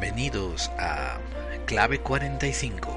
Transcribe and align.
Bienvenidos 0.00 0.70
a 0.78 1.18
Clave 1.66 1.98
45. 1.98 2.96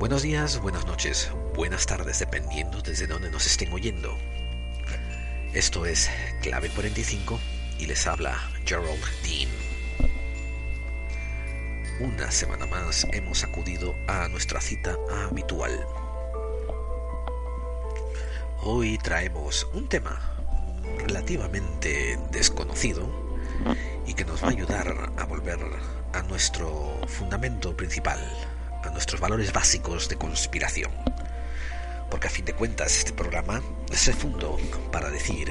Buenos 0.00 0.22
días, 0.22 0.60
buenas 0.60 0.84
noches, 0.84 1.30
buenas 1.54 1.86
tardes, 1.86 2.18
dependiendo 2.18 2.82
desde 2.82 3.06
donde 3.06 3.30
nos 3.30 3.46
estén 3.46 3.72
oyendo. 3.72 4.18
Esto 5.52 5.86
es 5.86 6.10
Clave 6.42 6.70
45 6.70 7.38
y 7.78 7.86
les 7.86 8.04
habla 8.08 8.36
Gerald 8.64 8.98
Dean. 9.22 9.48
Una 12.00 12.32
semana 12.32 12.66
más 12.66 13.06
hemos 13.12 13.44
acudido 13.44 13.94
a 14.08 14.26
nuestra 14.26 14.60
cita 14.60 14.96
habitual. 15.28 15.86
Hoy 18.62 18.98
traemos 18.98 19.66
un 19.72 19.88
tema 19.88 20.20
relativamente 20.98 22.18
desconocido 22.30 23.08
y 24.06 24.12
que 24.12 24.26
nos 24.26 24.42
va 24.42 24.48
a 24.48 24.50
ayudar 24.50 25.12
a 25.16 25.24
volver 25.24 25.58
a 26.12 26.22
nuestro 26.24 27.00
fundamento 27.08 27.74
principal, 27.74 28.20
a 28.84 28.90
nuestros 28.90 29.18
valores 29.18 29.54
básicos 29.54 30.10
de 30.10 30.16
conspiración. 30.16 30.90
Porque 32.10 32.26
a 32.26 32.30
fin 32.30 32.44
de 32.44 32.52
cuentas 32.52 32.98
este 32.98 33.14
programa 33.14 33.62
se 33.92 34.12
fundó 34.12 34.58
para 34.92 35.08
decir 35.08 35.50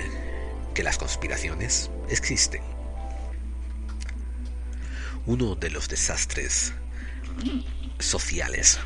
que 0.76 0.84
las 0.84 1.00
conspiraciones 1.00 1.90
existen. 2.10 2.62
Uno 5.26 5.56
de 5.56 5.72
los 5.72 5.90
desastres 5.90 6.74
sociales 7.98 8.80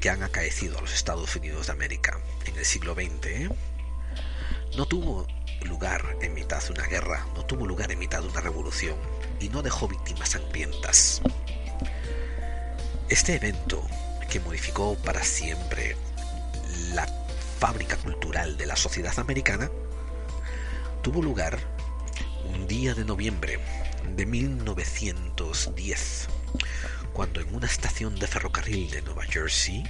que 0.00 0.10
han 0.10 0.22
acaecido 0.22 0.76
a 0.76 0.82
los 0.82 0.92
Estados 0.92 1.34
Unidos 1.36 1.68
de 1.68 1.72
América 1.72 2.18
en 2.44 2.58
el 2.58 2.64
siglo 2.66 2.94
XX 2.94 3.50
no 4.76 4.86
tuvo 4.86 5.26
lugar 5.62 6.16
en 6.22 6.34
mitad 6.34 6.62
de 6.62 6.72
una 6.72 6.86
guerra, 6.86 7.26
no 7.34 7.44
tuvo 7.44 7.66
lugar 7.66 7.90
en 7.90 7.98
mitad 7.98 8.22
de 8.22 8.28
una 8.28 8.40
revolución 8.40 8.96
y 9.40 9.48
no 9.48 9.62
dejó 9.62 9.88
víctimas 9.88 10.30
sangrientas. 10.30 11.20
Este 13.08 13.34
evento, 13.34 13.82
que 14.30 14.40
modificó 14.40 14.96
para 14.96 15.24
siempre 15.24 15.96
la 16.94 17.06
fábrica 17.58 17.96
cultural 17.96 18.56
de 18.56 18.66
la 18.66 18.76
sociedad 18.76 19.18
americana, 19.18 19.70
tuvo 21.02 21.22
lugar 21.22 21.58
un 22.54 22.66
día 22.66 22.94
de 22.94 23.04
noviembre 23.04 23.58
de 24.14 24.26
1910, 24.26 26.28
cuando 27.12 27.40
en 27.40 27.54
una 27.54 27.66
estación 27.66 28.18
de 28.18 28.26
ferrocarril 28.26 28.90
de 28.90 29.02
Nueva 29.02 29.24
Jersey 29.24 29.84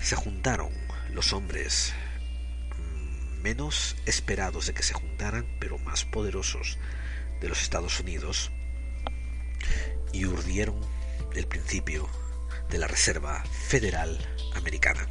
se 0.00 0.14
juntaron 0.14 0.70
los 1.10 1.32
hombres 1.32 1.92
menos 3.42 3.96
esperados 4.06 4.66
de 4.66 4.74
que 4.74 4.82
se 4.82 4.94
juntaran, 4.94 5.46
pero 5.58 5.78
más 5.78 6.04
poderosos 6.04 6.78
de 7.40 7.48
los 7.48 7.62
Estados 7.62 8.00
Unidos, 8.00 8.50
y 10.12 10.24
urdieron 10.24 10.80
el 11.34 11.46
principio 11.46 12.08
de 12.70 12.78
la 12.78 12.86
Reserva 12.86 13.44
Federal 13.68 14.18
Americana. 14.54 15.06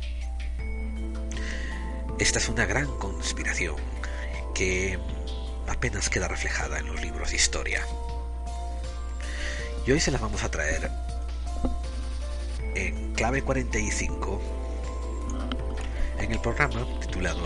Esta 2.20 2.40
es 2.40 2.50
una 2.50 2.66
gran 2.66 2.88
conspiración 2.98 3.76
que 4.54 4.98
apenas 5.68 6.10
queda 6.10 6.28
reflejada 6.28 6.80
en 6.80 6.88
los 6.88 7.02
libros 7.02 7.32
de 7.32 7.36
historia. 7.36 7.86
Y 9.86 9.92
hoy 9.92 10.00
se 10.00 10.12
las 10.12 10.22
vamos 10.22 10.44
a 10.44 10.50
traer 10.50 10.90
en 12.74 13.14
clave 13.14 13.42
45 13.42 14.42
en 16.20 16.32
el 16.32 16.40
programa 16.40 16.88
titulado 17.02 17.46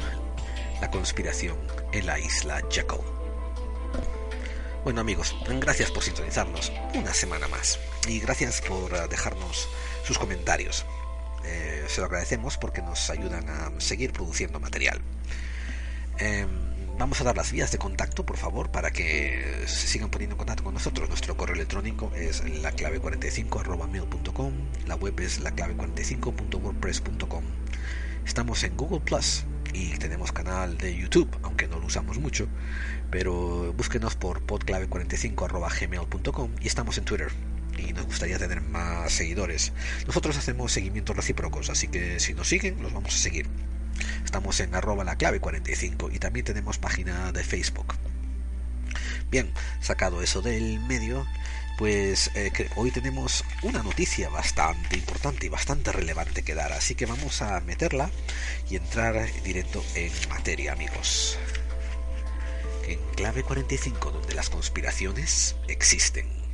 La 0.81 0.89
conspiración 0.89 1.57
en 1.91 2.05
la 2.05 2.19
isla 2.19 2.61
Jekyll. 2.69 2.99
Bueno 4.83 5.01
amigos, 5.01 5.35
gracias 5.59 5.91
por 5.91 6.03
sintonizarnos 6.03 6.71
una 6.93 7.13
semana 7.13 7.47
más 7.47 7.79
y 8.07 8.19
gracias 8.19 8.61
por 8.61 8.93
eh, 8.93 9.07
dejarnos 9.09 9.67
sus 10.05 10.17
comentarios. 10.17 10.85
Eh, 11.43 11.85
se 11.87 12.01
lo 12.01 12.07
agradecemos 12.07 12.57
porque 12.57 12.81
nos 12.81 13.09
ayudan 13.09 13.49
a 13.49 13.79
seguir 13.79 14.13
produciendo 14.13 14.59
material. 14.59 15.01
Eh, 16.17 16.45
Vamos 16.99 17.21
a 17.21 17.23
dar 17.23 17.37
las 17.37 17.53
vías 17.53 17.71
de 17.71 17.77
contacto, 17.77 18.25
por 18.25 18.35
favor, 18.35 18.71
para 18.71 18.91
que 18.91 19.63
se 19.67 19.87
sigan 19.87 20.09
poniendo 20.09 20.33
en 20.33 20.37
contacto 20.37 20.65
con 20.65 20.73
nosotros. 20.73 21.07
Nuestro 21.07 21.37
correo 21.37 21.55
electrónico 21.55 22.11
es 22.13 22.43
la 22.59 22.73
clave 22.73 22.99
45 22.99 23.87
mail.com, 23.89 24.53
la 24.85 24.95
web 24.95 25.17
es 25.21 25.39
la 25.39 25.51
clave 25.51 25.77
45.wordpress.com. 25.77 27.43
Estamos 28.25 28.63
en 28.65 28.75
Google 28.75 28.99
Plus 28.99 29.45
y 29.73 29.97
tenemos 29.97 30.31
canal 30.31 30.77
de 30.77 30.95
YouTube, 30.95 31.29
aunque 31.43 31.67
no 31.67 31.79
lo 31.79 31.87
usamos 31.87 32.19
mucho, 32.19 32.47
pero 33.11 33.73
búsquenos 33.73 34.15
por 34.15 34.45
podclave45 34.45 35.79
gmail.com 35.79 36.51
y 36.61 36.67
estamos 36.67 36.97
en 36.97 37.05
Twitter 37.05 37.31
y 37.77 37.93
nos 37.93 38.05
gustaría 38.05 38.37
tener 38.37 38.61
más 38.61 39.11
seguidores. 39.11 39.73
Nosotros 40.05 40.37
hacemos 40.37 40.71
seguimientos 40.71 41.15
recíprocos, 41.15 41.69
así 41.69 41.87
que 41.87 42.19
si 42.19 42.33
nos 42.33 42.47
siguen, 42.47 42.81
los 42.81 42.93
vamos 42.93 43.15
a 43.15 43.17
seguir. 43.17 43.47
Estamos 44.23 44.59
en 44.59 44.75
arroba 44.75 45.03
la 45.03 45.15
clave 45.15 45.39
45 45.39 46.11
y 46.11 46.19
también 46.19 46.45
tenemos 46.45 46.77
página 46.77 47.31
de 47.31 47.43
Facebook. 47.43 47.95
Bien, 49.31 49.51
sacado 49.81 50.21
eso 50.23 50.41
del 50.41 50.79
medio, 50.79 51.25
pues 51.79 52.29
eh, 52.35 52.51
hoy 52.75 52.91
tenemos 52.91 53.45
una 53.63 53.81
noticia 53.81 54.27
bastante 54.27 54.97
importante 54.97 55.45
y 55.45 55.49
bastante 55.49 55.93
relevante 55.93 56.43
que 56.43 56.53
dar, 56.53 56.73
así 56.73 56.93
que 56.93 57.05
vamos 57.05 57.41
a 57.41 57.61
meterla 57.61 58.11
y 58.69 58.75
entrar 58.75 59.25
directo 59.43 59.81
en 59.95 60.11
materia, 60.27 60.73
amigos. 60.73 61.39
En 62.85 62.99
clave 63.15 63.43
45, 63.43 64.11
donde 64.11 64.35
las 64.35 64.49
conspiraciones 64.49 65.55
existen. 65.69 66.48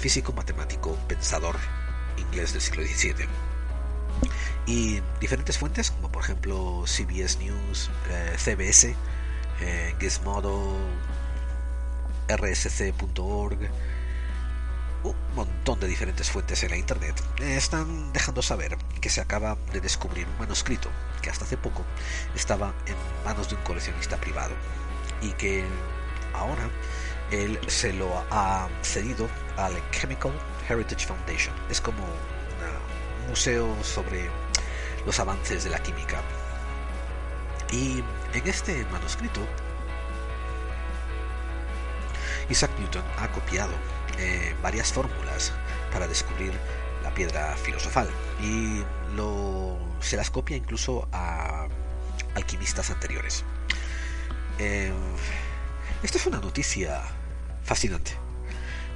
Físico 0.00 0.32
matemático 0.32 0.96
pensador 1.06 1.56
inglés 2.16 2.52
del 2.52 2.62
siglo 2.62 2.82
XVII. 2.82 3.28
Y 4.66 5.00
diferentes 5.20 5.58
fuentes, 5.58 5.90
como 5.90 6.10
por 6.10 6.22
ejemplo 6.22 6.84
CBS 6.86 7.38
News, 7.38 7.90
eh, 8.08 8.36
CBS, 8.38 8.94
eh, 9.60 9.94
Gizmodo, 10.00 10.76
rsc.org, 12.28 13.58
un 15.02 15.14
montón 15.34 15.80
de 15.80 15.86
diferentes 15.86 16.30
fuentes 16.30 16.62
en 16.62 16.70
la 16.70 16.76
internet 16.76 17.22
eh, 17.40 17.56
están 17.56 18.12
dejando 18.12 18.42
saber 18.42 18.76
que 19.00 19.08
se 19.08 19.20
acaba 19.20 19.56
de 19.72 19.80
descubrir 19.80 20.26
un 20.26 20.38
manuscrito 20.38 20.90
que 21.22 21.30
hasta 21.30 21.46
hace 21.46 21.56
poco 21.56 21.84
estaba 22.34 22.74
en 22.86 22.94
manos 23.24 23.48
de 23.48 23.56
un 23.56 23.62
coleccionista 23.62 24.18
privado 24.18 24.54
y 25.22 25.32
que 25.32 25.64
ahora 26.34 26.68
él 27.30 27.58
se 27.68 27.92
lo 27.92 28.24
ha 28.30 28.68
cedido 28.82 29.28
al 29.56 29.72
Chemical 29.90 30.32
Heritage 30.68 31.06
Foundation. 31.06 31.54
Es 31.68 31.80
como 31.80 32.02
un 32.04 33.28
museo 33.28 33.76
sobre 33.82 34.28
los 35.06 35.18
avances 35.20 35.64
de 35.64 35.70
la 35.70 35.78
química. 35.78 36.20
Y 37.72 38.02
en 38.34 38.46
este 38.46 38.84
manuscrito, 38.86 39.40
Isaac 42.48 42.70
Newton 42.78 43.04
ha 43.18 43.28
copiado 43.30 43.72
eh, 44.18 44.54
varias 44.62 44.92
fórmulas 44.92 45.52
para 45.92 46.08
descubrir 46.08 46.52
la 47.04 47.14
piedra 47.14 47.56
filosofal 47.56 48.08
y 48.42 48.82
lo, 49.14 49.78
se 50.00 50.16
las 50.16 50.30
copia 50.30 50.56
incluso 50.56 51.08
a 51.12 51.68
alquimistas 52.34 52.90
anteriores. 52.90 53.44
Eh, 54.58 54.92
esta 56.02 56.18
es 56.18 56.26
una 56.26 56.40
noticia 56.40 57.02
fascinante. 57.70 58.10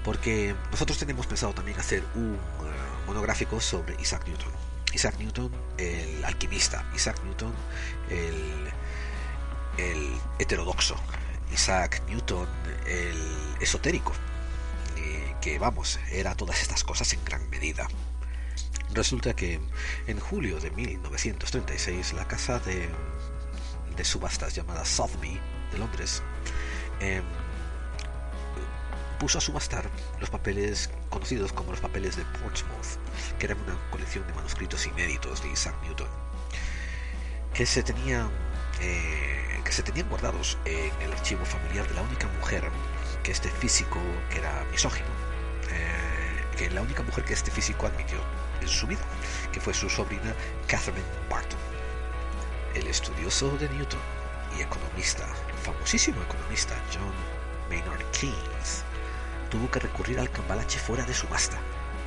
Porque 0.03 0.53
nosotros 0.73 0.99
tenemos 0.99 1.29
pensado 1.29 1.55
también 1.55 1.79
hacer 1.79 2.03
un 2.17 2.35
uh, 2.35 3.06
monográfico 3.06 3.61
sobre 3.61 3.94
Isaac 4.03 4.26
Newton. 4.26 4.50
Isaac 4.93 5.17
Newton, 5.21 5.49
el 5.79 6.25
alquimista. 6.25 6.85
Isaac 6.93 7.23
Newton, 7.23 7.55
el, 8.11 10.19
heterodoxo. 10.41 10.97
Isaac 11.53 12.03
Newton, 12.09 12.49
el 12.87 13.17
esotérico. 13.61 14.12
que 15.41 15.59
vamos, 15.59 16.00
era 16.11 16.35
todas 16.35 16.61
estas 16.62 16.82
cosas 16.82 17.12
en 17.12 17.25
gran 17.25 17.49
medida. 17.50 17.87
Resulta 18.93 19.37
que 19.37 19.61
en 20.09 20.19
julio 20.19 20.59
de 20.59 20.70
1936 20.73 22.12
la 22.15 22.27
casa 22.27 22.59
de 22.59 22.88
de 23.97 24.05
subastas 24.05 24.55
llamada 24.55 24.85
Sotheby 24.85 25.41
de 25.70 25.79
Londres, 25.79 26.23
em, 27.00 27.23
puso 29.19 29.39
a 29.39 29.41
subastar 29.41 29.89
los 30.21 30.31
papeles 30.31 30.91
conocidos 31.09 31.53
como 31.53 31.71
los 31.71 31.81
papeles 31.81 32.17
de 32.17 32.25
Portsmouth, 32.25 32.99
que 33.39 33.47
eran 33.47 33.61
una 33.61 33.79
colección 33.91 34.27
de 34.27 34.33
manuscritos 34.35 34.87
inéditos 34.87 35.43
de 35.43 35.51
Isaac 35.51 35.75
Newton, 35.83 36.09
que 37.53 37.67
se 37.67 37.83
tenían, 37.83 38.31
eh, 38.81 39.61
que 39.65 39.73
se 39.73 39.83
tenían 39.83 40.09
guardados 40.09 40.59
en 40.65 40.93
el 41.03 41.13
archivo 41.13 41.45
familiar 41.45 41.87
de 41.89 41.95
la 41.95 42.03
única 42.03 42.27
mujer 42.39 42.65
que 43.23 43.33
este 43.33 43.49
físico, 43.49 43.99
que 44.31 44.39
era 44.39 44.65
misógino, 44.71 45.09
eh, 45.71 46.45
que 46.57 46.71
la 46.71 46.83
única 46.83 47.03
mujer 47.03 47.25
que 47.25 47.35
este 47.35 47.51
físico 47.51 47.87
admitió 47.87 48.19
en 48.61 48.69
su 48.69 48.87
vida, 48.87 49.01
que 49.53 49.61
fue 49.61 49.73
su 49.75 49.89
sobrina 49.89 50.35
Catherine 50.67 51.05
Barton. 51.31 51.59
El 52.75 52.87
estudioso 52.87 53.57
de 53.59 53.69
Newton 53.71 54.01
y 54.59 54.63
economista, 54.63 55.27
famosísimo 55.63 56.23
economista 56.23 56.75
John 56.93 57.15
Maynard 57.69 58.05
Keynes, 58.11 58.85
tuvo 59.55 59.71
que 59.71 59.79
recurrir 59.79 60.19
al 60.19 60.31
cambalache 60.31 60.81
fuera 60.81 61.05
de 61.05 61.15
subasta 61.15 61.61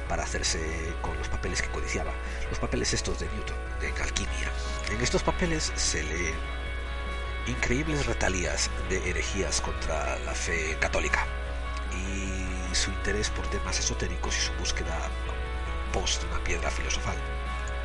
para 0.09 0.23
hacerse 0.23 0.59
con 1.01 1.17
los 1.17 1.29
papeles 1.29 1.61
que 1.61 1.69
codiciaba, 1.69 2.11
los 2.49 2.59
papeles 2.59 2.94
estos 2.94 3.19
de 3.19 3.29
Newton, 3.29 3.55
de 3.79 3.88
alquimia. 4.01 4.51
En 4.91 4.99
estos 4.99 5.23
papeles 5.23 5.71
se 5.75 6.03
lee 6.03 6.33
increíbles 7.47 8.05
retalías 8.05 8.69
de 8.89 8.97
herejías 9.09 9.61
contra 9.61 10.19
la 10.19 10.33
fe 10.35 10.75
católica 10.81 11.25
y 11.95 12.75
su 12.75 12.91
interés 12.91 13.29
por 13.29 13.47
temas 13.47 13.79
esotéricos 13.79 14.35
y 14.38 14.41
su 14.41 14.53
búsqueda 14.55 15.09
post 15.94 16.25
una 16.25 16.44
piedra 16.44 16.69
filosofal, 16.69 17.15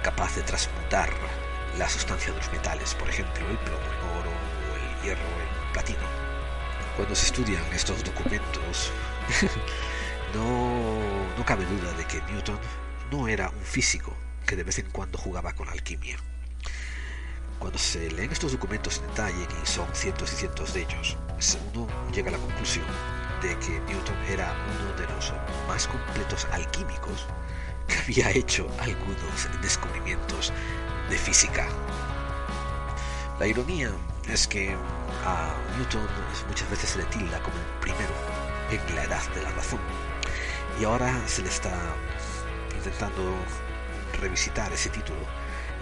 capaz 0.03 0.35
de 0.35 0.43
transmutar 0.43 1.09
la 1.79 1.89
sustancia 1.89 2.33
de 2.33 2.39
los 2.39 2.51
metales, 2.51 2.97
por 2.97 3.09
ejemplo 3.09 3.49
el 3.49 3.59
plomo 3.59 3.79
en 3.79 4.19
oro 4.19 4.31
o 4.31 4.75
el 4.75 5.05
hierro 5.05 5.23
en 5.23 5.73
platino. 5.73 6.09
Cuando 6.97 7.15
se 7.15 7.27
estudian 7.27 7.63
estos 7.73 8.03
documentos, 8.03 8.91
no, 10.35 11.37
no 11.37 11.45
cabe 11.45 11.65
duda 11.65 11.93
de 11.93 12.05
que 12.05 12.21
Newton 12.33 12.59
no 13.11 13.29
era 13.29 13.51
un 13.51 13.63
físico 13.63 14.17
que 14.47 14.57
de 14.57 14.65
vez 14.65 14.79
en 14.79 14.91
cuando 14.91 15.19
jugaba 15.19 15.53
con 15.53 15.69
alquimia. 15.69 16.17
Cuando 17.59 17.79
se 17.79 18.11
leen 18.11 18.33
estos 18.33 18.53
documentos 18.53 18.99
en 18.99 19.07
detalle, 19.09 19.47
y 19.63 19.67
son 19.67 19.87
cientos 19.95 20.33
y 20.33 20.37
cientos 20.37 20.75
de 20.75 20.83
ellos, 20.83 21.17
uno 21.75 21.87
llega 22.13 22.29
a 22.31 22.33
la 22.33 22.39
conclusión 22.39 22.85
de 23.41 23.57
que 23.59 23.81
Newton 23.81 24.17
era 24.29 24.53
uno 24.53 24.93
de 25.01 25.07
los 25.15 25.33
más 25.69 25.87
completos 25.87 26.47
alquímicos 26.53 27.27
que 27.87 27.99
había 27.99 28.31
hecho 28.31 28.69
algunos 28.81 29.49
descubrimientos 29.61 30.53
de 31.09 31.19
física. 31.19 31.69
La 33.39 33.47
ironía 33.47 33.91
es 34.29 34.47
que 34.47 34.75
a 35.25 35.55
Newton 35.77 36.07
muchas 36.49 36.71
veces 36.71 36.91
se 36.91 36.99
le 36.99 37.05
tilda 37.05 37.41
como 37.43 37.57
el 37.57 37.81
primero 37.81 38.32
en 38.77 38.97
la 38.97 39.05
edad 39.05 39.23
de 39.35 39.43
la 39.43 39.51
razón. 39.51 39.81
Y 40.81 40.85
ahora 40.85 41.13
se 41.27 41.43
le 41.43 41.49
está 41.49 41.73
intentando 42.75 43.35
revisitar 44.21 44.73
ese 44.73 44.89
título 44.89 45.21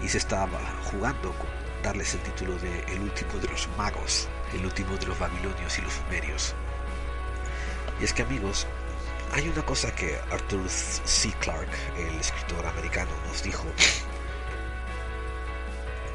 y 0.03 0.09
se 0.09 0.17
está 0.17 0.47
jugando 0.91 1.31
con 1.33 1.47
darles 1.83 2.13
el 2.13 2.21
título 2.21 2.55
de 2.57 2.83
el 2.93 3.01
último 3.01 3.33
de 3.39 3.47
los 3.47 3.67
magos, 3.77 4.27
el 4.53 4.65
último 4.65 4.95
de 4.97 5.07
los 5.07 5.17
babilonios 5.17 5.77
y 5.77 5.81
los 5.81 5.93
sumerios. 5.93 6.53
Y 7.99 8.03
es 8.03 8.13
que 8.13 8.23
amigos, 8.23 8.67
hay 9.33 9.47
una 9.47 9.65
cosa 9.65 9.93
que 9.95 10.19
Arthur 10.31 10.69
C. 10.69 11.31
Clarke, 11.39 11.77
el 11.97 12.19
escritor 12.19 12.65
americano, 12.65 13.11
nos 13.27 13.41
dijo 13.41 13.65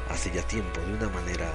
hace 0.09 0.31
ya 0.31 0.41
tiempo 0.43 0.79
de 0.81 0.93
una 0.93 1.09
manera 1.09 1.51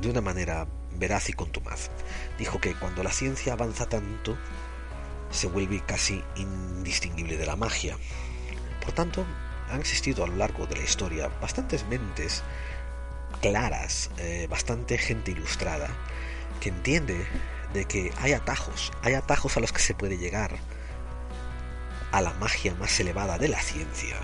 de 0.00 0.10
una 0.10 0.20
manera 0.20 0.66
veraz 0.96 1.28
y 1.28 1.32
contumaz. 1.32 1.90
Dijo 2.38 2.60
que 2.60 2.74
cuando 2.74 3.02
la 3.02 3.12
ciencia 3.12 3.52
avanza 3.52 3.86
tanto, 3.86 4.36
se 5.30 5.48
vuelve 5.48 5.80
casi 5.84 6.22
indistinguible 6.36 7.36
de 7.36 7.46
la 7.46 7.56
magia. 7.56 7.96
Por 8.80 8.92
tanto, 8.92 9.24
han 9.70 9.80
existido 9.80 10.24
a 10.24 10.28
lo 10.28 10.36
largo 10.36 10.66
de 10.66 10.76
la 10.76 10.84
historia 10.84 11.28
bastantes 11.40 11.86
mentes 11.86 12.42
claras, 13.40 14.10
eh, 14.18 14.46
bastante 14.48 14.98
gente 14.98 15.32
ilustrada, 15.32 15.88
que 16.60 16.68
entiende 16.68 17.26
de 17.72 17.84
que 17.84 18.12
hay 18.18 18.32
atajos, 18.32 18.92
hay 19.02 19.14
atajos 19.14 19.56
a 19.56 19.60
los 19.60 19.72
que 19.72 19.80
se 19.80 19.94
puede 19.94 20.16
llegar 20.16 20.56
a 22.12 22.20
la 22.20 22.32
magia 22.34 22.74
más 22.76 22.98
elevada 23.00 23.38
de 23.38 23.48
la 23.48 23.60
ciencia, 23.60 24.16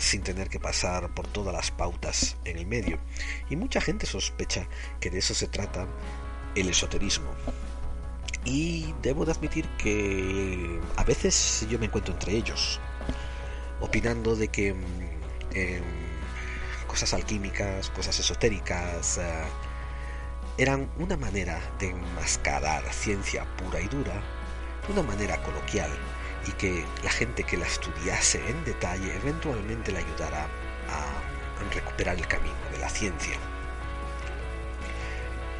sin 0.00 0.22
tener 0.22 0.48
que 0.48 0.60
pasar 0.60 1.12
por 1.14 1.26
todas 1.26 1.54
las 1.54 1.70
pautas 1.70 2.36
en 2.44 2.58
el 2.58 2.66
medio. 2.66 2.98
Y 3.50 3.56
mucha 3.56 3.80
gente 3.80 4.06
sospecha 4.06 4.68
que 5.00 5.10
de 5.10 5.18
eso 5.18 5.34
se 5.34 5.48
trata 5.48 5.86
el 6.54 6.68
esoterismo. 6.68 7.30
Y 8.44 8.94
debo 9.02 9.24
de 9.24 9.32
admitir 9.32 9.68
que 9.76 10.80
a 10.96 11.04
veces 11.04 11.66
yo 11.68 11.78
me 11.78 11.86
encuentro 11.86 12.14
entre 12.14 12.32
ellos, 12.32 12.80
opinando 13.80 14.36
de 14.36 14.48
que 14.48 14.74
eh, 15.52 15.82
cosas 16.86 17.12
alquímicas, 17.12 17.90
cosas 17.90 18.18
esotéricas, 18.18 19.18
eh, 19.18 19.44
eran 20.58 20.88
una 20.98 21.16
manera 21.16 21.60
de 21.78 21.90
enmascarar 21.90 22.82
ciencia 22.92 23.44
pura 23.56 23.80
y 23.80 23.88
dura 23.88 24.22
de 24.86 24.92
una 24.92 25.02
manera 25.02 25.42
coloquial 25.42 25.90
y 26.46 26.52
que 26.52 26.84
la 27.02 27.10
gente 27.10 27.44
que 27.44 27.56
la 27.56 27.66
estudiase 27.66 28.42
en 28.48 28.64
detalle 28.64 29.14
eventualmente 29.16 29.92
le 29.92 29.98
ayudara 29.98 30.48
a 30.88 31.74
recuperar 31.74 32.16
el 32.16 32.26
camino 32.26 32.54
de 32.72 32.78
la 32.78 32.88
ciencia. 32.88 33.36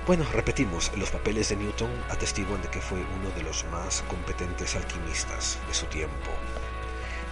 Bueno, 0.07 0.25
repetimos, 0.33 0.93
los 0.97 1.11
papeles 1.11 1.49
de 1.49 1.57
Newton 1.57 1.91
atestiguan 2.11 2.63
de 2.63 2.69
que 2.69 2.81
fue 2.81 2.99
uno 2.99 3.31
de 3.35 3.43
los 3.43 3.65
más 3.73 4.03
competentes 4.03 4.77
alquimistas 4.77 5.59
de 5.67 5.75
su 5.75 5.87
tiempo, 5.87 6.31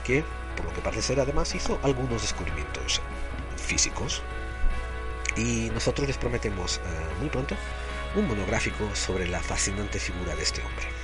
que, 0.02 0.24
por 0.56 0.66
lo 0.66 0.72
que 0.72 0.80
parece 0.80 1.02
ser, 1.02 1.20
además 1.20 1.54
hizo 1.54 1.78
algunos 1.84 2.22
descubrimientos 2.22 3.00
físicos. 3.56 4.22
Y 5.36 5.70
nosotros 5.70 6.06
les 6.06 6.18
prometemos 6.18 6.78
uh, 6.78 7.20
muy 7.20 7.28
pronto 7.28 7.56
un 8.16 8.26
monográfico 8.26 8.88
sobre 8.94 9.26
la 9.26 9.40
fascinante 9.40 9.98
figura 9.98 10.34
de 10.34 10.42
este 10.42 10.62
hombre. 10.62 11.03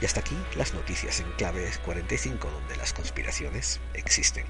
Y 0.00 0.06
hasta 0.06 0.20
aquí 0.20 0.36
las 0.56 0.72
noticias 0.74 1.20
en 1.20 1.30
clave 1.32 1.70
45 1.84 2.50
donde 2.50 2.76
las 2.76 2.92
conspiraciones 2.92 3.80
existen. 3.94 4.46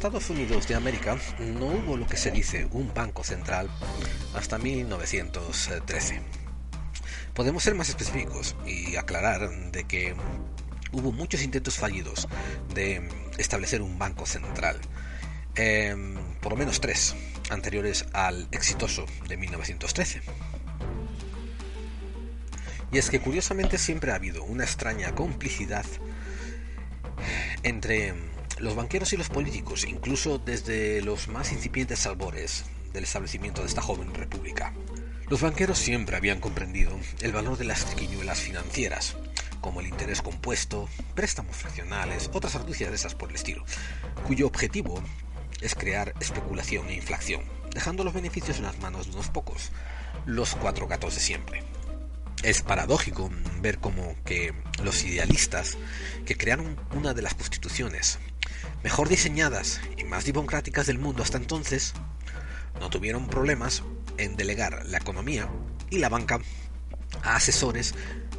Estados 0.00 0.30
Unidos 0.30 0.66
de 0.66 0.74
América 0.74 1.18
no 1.38 1.66
hubo 1.66 1.94
lo 1.94 2.06
que 2.06 2.16
se 2.16 2.30
dice 2.30 2.66
un 2.72 2.94
banco 2.94 3.22
central 3.22 3.68
hasta 4.34 4.56
1913. 4.56 6.22
Podemos 7.34 7.62
ser 7.62 7.74
más 7.74 7.90
específicos 7.90 8.56
y 8.64 8.96
aclarar 8.96 9.50
de 9.70 9.84
que 9.84 10.14
hubo 10.92 11.12
muchos 11.12 11.42
intentos 11.42 11.76
fallidos 11.76 12.28
de 12.72 13.06
establecer 13.36 13.82
un 13.82 13.98
banco 13.98 14.24
central, 14.24 14.80
em, 15.54 16.14
por 16.40 16.52
lo 16.52 16.56
menos 16.56 16.80
tres, 16.80 17.14
anteriores 17.50 18.06
al 18.14 18.48
exitoso 18.52 19.04
de 19.28 19.36
1913. 19.36 20.22
Y 22.90 22.96
es 22.96 23.10
que 23.10 23.20
curiosamente 23.20 23.76
siempre 23.76 24.12
ha 24.12 24.14
habido 24.14 24.44
una 24.44 24.64
extraña 24.64 25.14
complicidad 25.14 25.84
entre 27.62 28.14
los 28.60 28.74
banqueros 28.74 29.12
y 29.12 29.16
los 29.16 29.30
políticos, 29.30 29.84
incluso 29.84 30.38
desde 30.38 31.00
los 31.00 31.28
más 31.28 31.50
incipientes 31.50 32.06
albores 32.06 32.64
del 32.92 33.04
establecimiento 33.04 33.62
de 33.62 33.68
esta 33.68 33.80
joven 33.80 34.12
república. 34.12 34.74
Los 35.28 35.40
banqueros 35.40 35.78
siempre 35.78 36.16
habían 36.16 36.40
comprendido 36.40 36.92
el 37.22 37.32
valor 37.32 37.56
de 37.56 37.64
las 37.64 37.86
triquiñuelas 37.86 38.40
financieras, 38.40 39.16
como 39.60 39.80
el 39.80 39.86
interés 39.86 40.20
compuesto, 40.20 40.88
préstamos 41.14 41.56
fraccionales, 41.56 42.30
otras 42.34 42.54
arducias 42.54 42.90
de 42.90 42.96
esas 42.96 43.14
por 43.14 43.30
el 43.30 43.36
estilo, 43.36 43.64
cuyo 44.26 44.46
objetivo 44.46 45.02
es 45.62 45.74
crear 45.74 46.14
especulación 46.20 46.88
e 46.88 46.94
inflación, 46.94 47.42
dejando 47.72 48.04
los 48.04 48.14
beneficios 48.14 48.58
en 48.58 48.64
las 48.64 48.78
manos 48.80 49.06
de 49.06 49.12
unos 49.12 49.28
pocos, 49.28 49.70
los 50.26 50.54
cuatro 50.54 50.86
gatos 50.86 51.14
de 51.14 51.20
siempre. 51.20 51.62
Es 52.42 52.62
paradójico 52.62 53.30
ver 53.60 53.78
como 53.78 54.16
que 54.24 54.54
los 54.82 55.04
idealistas 55.04 55.76
que 56.24 56.36
crearon 56.36 56.78
una 56.94 57.14
de 57.14 57.22
las 57.22 57.34
constituciones 57.34 58.18
mejor 58.82 59.08
diseñadas 59.08 59.80
y 59.96 60.04
más 60.04 60.24
democráticas 60.24 60.86
del 60.86 60.98
mundo 60.98 61.22
hasta 61.22 61.38
entonces 61.38 61.94
no 62.78 62.90
tuvieron 62.90 63.26
problemas 63.26 63.82
en 64.16 64.36
delegar 64.36 64.86
la 64.86 64.98
economía 64.98 65.48
y 65.90 65.98
la 65.98 66.08
banca 66.08 66.40
a 67.22 67.36
asesores 67.36 67.94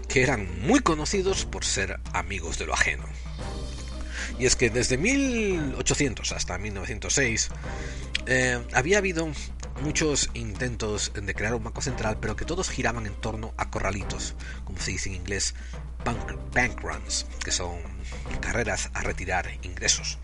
que 0.07 0.23
eran 0.23 0.61
muy 0.61 0.79
conocidos 0.79 1.45
por 1.45 1.63
ser 1.63 1.99
amigos 2.13 2.57
de 2.57 2.65
lo 2.65 2.73
ajeno. 2.73 3.05
Y 4.39 4.45
es 4.45 4.55
que 4.55 4.69
desde 4.69 4.97
1800 4.97 6.31
hasta 6.31 6.57
1906 6.57 7.49
eh, 8.27 8.61
había 8.73 8.97
habido 8.97 9.31
muchos 9.81 10.29
intentos 10.33 11.11
de 11.15 11.33
crear 11.33 11.53
un 11.53 11.63
banco 11.63 11.81
central, 11.81 12.17
pero 12.19 12.35
que 12.35 12.45
todos 12.45 12.69
giraban 12.69 13.05
en 13.05 13.13
torno 13.13 13.53
a 13.57 13.69
corralitos, 13.69 14.35
como 14.63 14.79
se 14.79 14.91
dice 14.91 15.09
en 15.09 15.15
inglés, 15.15 15.55
bank, 16.03 16.81
runs, 16.81 17.25
que 17.43 17.51
son 17.51 17.77
carreras 18.39 18.89
a 18.93 19.01
retirar 19.01 19.49
ingresos. 19.63 20.17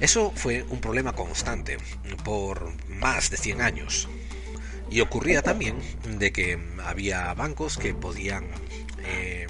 Eso 0.00 0.32
fue 0.34 0.64
un 0.68 0.80
problema 0.80 1.12
constante 1.12 1.78
por 2.24 2.72
más 2.88 3.30
de 3.30 3.36
100 3.36 3.60
años. 3.60 4.08
Y 4.90 5.00
ocurría 5.00 5.42
también 5.42 5.76
de 6.18 6.32
que 6.32 6.58
había 6.84 7.32
bancos 7.34 7.78
que 7.78 7.94
podían 7.94 8.46
eh, 9.04 9.46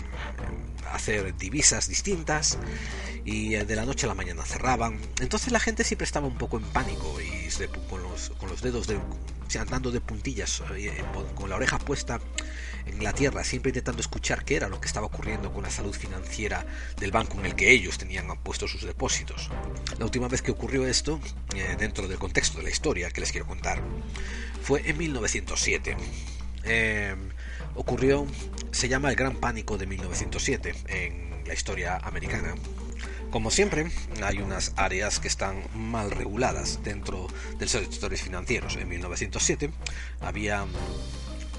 hacer 0.93 1.37
divisas 1.37 1.89
distintas 1.89 2.59
y 3.25 3.55
eh, 3.55 3.65
de 3.65 3.77
la 3.77 3.85
noche 3.85 4.07
a 4.07 4.09
la 4.09 4.15
mañana 4.15 4.45
cerraban. 4.45 4.99
Entonces 5.21 5.53
la 5.53 5.61
gente 5.61 5.85
siempre 5.85 6.05
estaba 6.05 6.27
un 6.27 6.37
poco 6.37 6.59
en 6.59 6.65
pánico 6.65 7.21
y 7.21 7.41
con, 7.89 8.03
los, 8.03 8.31
con 8.39 8.49
los 8.49 8.63
dedos 8.63 8.87
de, 8.87 8.99
andando 9.59 9.91
de 9.91 10.01
puntillas, 10.01 10.63
eh, 10.77 10.93
con 11.35 11.51
la 11.51 11.57
oreja 11.57 11.79
puesta 11.79 12.21
en 12.87 13.03
la 13.03 13.13
tierra, 13.13 13.45
siempre 13.45 13.71
intentando 13.71 14.01
escuchar 14.01 14.45
qué 14.45 14.57
era 14.57 14.69
lo 14.69 14.81
que 14.81 14.87
estaba 14.87 15.07
ocurriendo 15.07 15.53
con 15.53 15.63
la 15.63 15.71
salud 15.71 15.95
financiera 15.95 16.67
del 16.99 17.11
banco 17.11 17.39
en 17.39 17.47
el 17.47 17.55
que 17.55 17.71
ellos 17.71 17.99
tenían 17.99 18.27
puestos 18.43 18.71
sus 18.71 18.83
depósitos. 18.83 19.51
La 19.99 20.05
última 20.05 20.29
vez 20.29 20.43
que 20.43 20.51
ocurrió 20.51 20.87
esto, 20.87 21.21
eh, 21.55 21.77
dentro 21.79 22.09
del 22.09 22.19
contexto 22.19 22.59
de 22.59 22.65
la 22.65 22.71
historia 22.71 23.11
que 23.11 23.21
les 23.21 23.33
quiero 23.33 23.47
contar, 23.47 23.83
fue 24.63 24.89
en 24.89 24.99
1907. 24.99 25.97
ocurrió, 27.75 28.27
se 28.73 28.89
llama 28.89 29.11
el 29.11 29.17
Gran 29.17 29.37
Pánico 29.37 29.79
de 29.79 29.87
1907 29.87 30.75
en 30.89 31.43
la 31.47 31.55
historia 31.55 31.97
americana 31.97 32.55
como 33.31 33.53
siempre, 33.53 33.87
hay 34.25 34.39
unas 34.39 34.73
áreas 34.75 35.21
que 35.21 35.29
están 35.29 35.63
mal 35.73 36.11
reguladas 36.11 36.83
dentro 36.83 37.29
de 37.59 37.65
los 37.65 37.71
sectores 37.71 38.23
financieros. 38.23 38.75
En 38.75 38.89
1907 38.89 39.71
había 40.21 40.67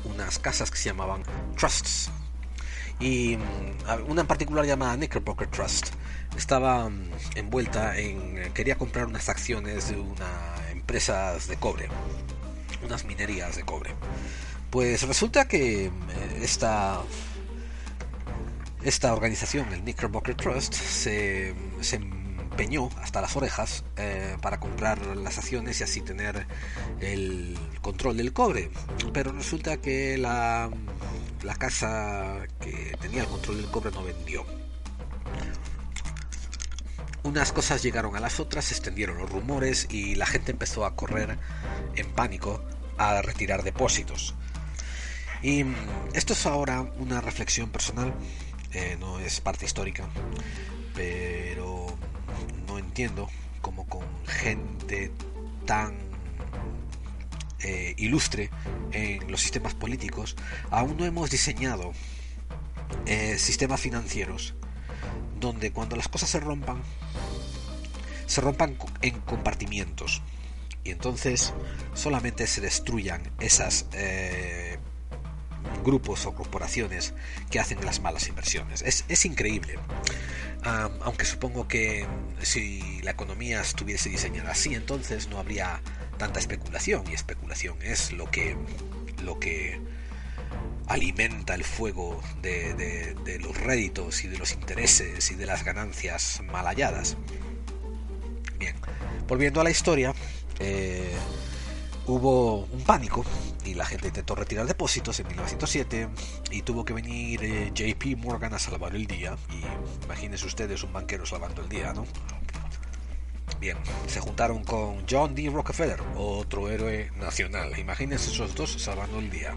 unas 0.05 0.39
casas 0.39 0.71
que 0.71 0.77
se 0.77 0.89
llamaban 0.89 1.23
trusts 1.57 2.09
y 2.99 3.37
mm, 3.37 4.09
una 4.09 4.21
en 4.21 4.27
particular 4.27 4.65
llamada 4.65 4.95
Knickerbocker 4.95 5.47
Trust 5.47 5.87
estaba 6.37 6.89
mm, 6.89 7.11
envuelta 7.35 7.97
en 7.97 8.53
quería 8.53 8.77
comprar 8.77 9.07
unas 9.07 9.27
acciones 9.27 9.89
de 9.89 9.99
una 9.99 10.55
empresa 10.71 11.37
de 11.47 11.57
cobre, 11.57 11.89
unas 12.83 13.03
minerías 13.05 13.55
de 13.55 13.63
cobre. 13.63 13.95
Pues 14.69 15.01
resulta 15.03 15.47
que 15.47 15.89
mm, 15.89 16.43
esta 16.43 17.01
esta 18.83 19.13
organización, 19.13 19.71
el 19.73 19.81
Knickerbocker 19.81 20.35
Trust, 20.35 20.73
se, 20.73 21.53
empeñó 22.51 22.89
hasta 23.01 23.21
las 23.21 23.35
orejas 23.35 23.83
eh, 23.97 24.37
para 24.41 24.59
comprar 24.59 25.05
las 25.17 25.37
acciones 25.37 25.79
y 25.79 25.83
así 25.83 26.01
tener 26.01 26.45
el 26.99 27.57
control 27.81 28.17
del 28.17 28.33
cobre. 28.33 28.69
Pero 29.13 29.31
resulta 29.31 29.77
que 29.77 30.17
la, 30.17 30.69
la 31.43 31.55
casa 31.55 32.39
que 32.59 32.95
tenía 32.99 33.23
el 33.23 33.29
control 33.29 33.57
del 33.57 33.71
cobre 33.71 33.91
no 33.91 34.03
vendió. 34.03 34.45
Unas 37.23 37.51
cosas 37.51 37.83
llegaron 37.83 38.15
a 38.15 38.19
las 38.19 38.39
otras, 38.39 38.65
se 38.65 38.73
extendieron 38.73 39.17
los 39.17 39.29
rumores 39.29 39.87
y 39.89 40.15
la 40.15 40.25
gente 40.25 40.51
empezó 40.51 40.85
a 40.85 40.95
correr 40.95 41.37
en 41.95 42.07
pánico 42.11 42.63
a 42.97 43.21
retirar 43.21 43.63
depósitos. 43.63 44.35
Y 45.43 45.65
esto 46.13 46.33
es 46.33 46.45
ahora 46.45 46.81
una 46.97 47.21
reflexión 47.21 47.69
personal 47.69 48.13
eh, 48.73 48.95
no 48.99 49.19
es 49.19 49.41
parte 49.41 49.65
histórica, 49.65 50.05
pero 50.95 51.70
entiendo 52.81 53.29
cómo 53.61 53.85
con 53.87 54.03
gente 54.25 55.11
tan 55.65 55.95
eh, 57.59 57.93
ilustre 57.97 58.49
en 58.91 59.31
los 59.31 59.41
sistemas 59.41 59.75
políticos 59.75 60.35
aún 60.71 60.97
no 60.97 61.05
hemos 61.05 61.29
diseñado 61.29 61.93
eh, 63.05 63.37
sistemas 63.37 63.79
financieros 63.79 64.55
donde 65.39 65.71
cuando 65.71 65.95
las 65.95 66.07
cosas 66.07 66.29
se 66.29 66.39
rompan 66.39 66.81
se 68.31 68.39
rompan 68.39 68.77
en 69.01 69.19
compartimientos. 69.19 70.21
Y 70.85 70.91
entonces 70.91 71.53
solamente 71.93 72.47
se 72.47 72.61
destruyan 72.61 73.29
esas 73.41 73.87
grupos 75.81 76.25
o 76.25 76.33
corporaciones 76.33 77.13
que 77.49 77.59
hacen 77.59 77.83
las 77.83 77.99
malas 78.01 78.27
inversiones. 78.27 78.81
Es, 78.81 79.25
increíble. 79.25 79.77
aunque 80.63 81.25
supongo 81.25 81.67
que 81.67 82.05
si 82.41 83.01
la 83.01 83.11
economía 83.11 83.61
estuviese 83.61 84.09
diseñada 84.09 84.51
así, 84.51 84.75
entonces 84.75 85.27
no 85.29 85.39
habría 85.39 85.81
tanta 86.17 86.39
especulación. 86.39 87.03
Y 87.09 87.13
especulación 87.13 87.81
es 87.81 88.11
lo 88.11 88.29
que, 88.29 88.55
lo 89.23 89.39
que 89.39 89.79
alimenta 90.87 91.55
el 91.55 91.63
fuego 91.63 92.21
de, 92.41 93.39
los 93.41 93.57
réditos 93.57 94.23
y 94.23 94.27
de 94.27 94.37
los 94.37 94.51
intereses 94.53 95.31
y 95.31 95.35
de 95.35 95.45
las 95.45 95.63
ganancias 95.63 96.41
mal 96.51 96.65
halladas. 96.65 97.17
Bien, 98.59 98.75
volviendo 99.27 99.61
a 99.61 99.63
la 99.63 99.71
historia, 99.71 100.13
eh, 100.59 101.11
hubo 102.07 102.65
un 102.65 102.83
pánico 102.83 103.23
y 103.65 103.73
la 103.73 103.85
gente 103.85 104.07
intentó 104.07 104.35
retirar 104.35 104.65
depósitos 104.65 105.19
en 105.19 105.27
1907 105.27 106.09
y 106.51 106.61
tuvo 106.63 106.83
que 106.83 106.93
venir 106.93 107.43
eh, 107.43 107.71
JP 107.73 108.17
Morgan 108.17 108.53
a 108.53 108.59
salvar 108.59 108.95
el 108.95 109.07
día 109.07 109.37
y 109.49 110.05
imagínense 110.05 110.45
ustedes 110.45 110.83
un 110.83 110.93
banquero 110.93 111.25
salvando 111.25 111.61
el 111.61 111.69
día, 111.69 111.93
¿no? 111.93 112.05
Bien, 113.59 113.77
se 114.07 114.19
juntaron 114.19 114.63
con 114.63 115.05
John 115.07 115.35
D. 115.35 115.49
Rockefeller, 115.53 116.01
otro 116.15 116.69
héroe 116.69 117.11
nacional. 117.17 117.77
Imagínense 117.77 118.31
esos 118.31 118.55
dos 118.55 118.71
salvando 118.81 119.19
el 119.19 119.29
día. 119.29 119.53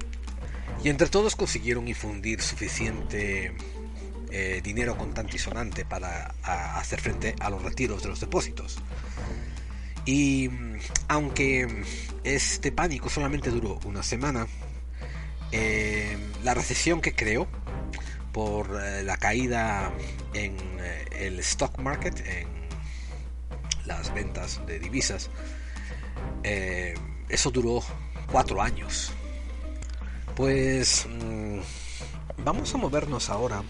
Y 0.83 0.91
entre 0.91 1.09
todos 1.09 1.37
consiguieron 1.37 1.89
infundir 1.89 2.43
suficiente 2.43 3.57
eh, 4.31 4.61
dinero 4.63 4.99
contante 4.99 5.37
y 5.37 5.39
sonante 5.39 5.87
para 5.87 6.35
hacer 6.43 7.01
frente 7.01 7.35
a 7.41 7.49
los 7.49 7.63
retiros 7.63 8.03
de 8.03 8.11
los 8.11 8.21
depósitos. 8.21 8.77
Y 10.05 10.49
mm, 10.49 10.79
aunque 11.09 11.85
este 12.25 12.73
pánico 12.73 13.09
solamente 13.09 13.51
duró 13.51 13.79
una 13.85 14.03
semana, 14.03 14.47
eh, 15.53 16.17
la 16.43 16.55
recesión 16.55 17.01
que 17.01 17.15
creó 17.15 17.47
por 18.33 18.81
eh, 18.83 19.03
la 19.05 19.17
caída 19.17 19.93
en 20.33 20.57
eh, 20.81 21.05
el 21.13 21.39
stock 21.41 21.79
market, 21.79 22.19
en 22.27 22.49
las 23.87 24.13
ventas 24.13 24.61
de 24.67 24.79
divisas, 24.79 25.31
eso 27.29 27.51
duró 27.51 27.83
cuatro 28.31 28.61
años. 28.61 29.13
Pues 30.35 31.07
mm, 31.09 31.61
vamos 32.45 32.75
a 32.75 32.79
movernos 32.79 33.31
ahora 33.31 33.63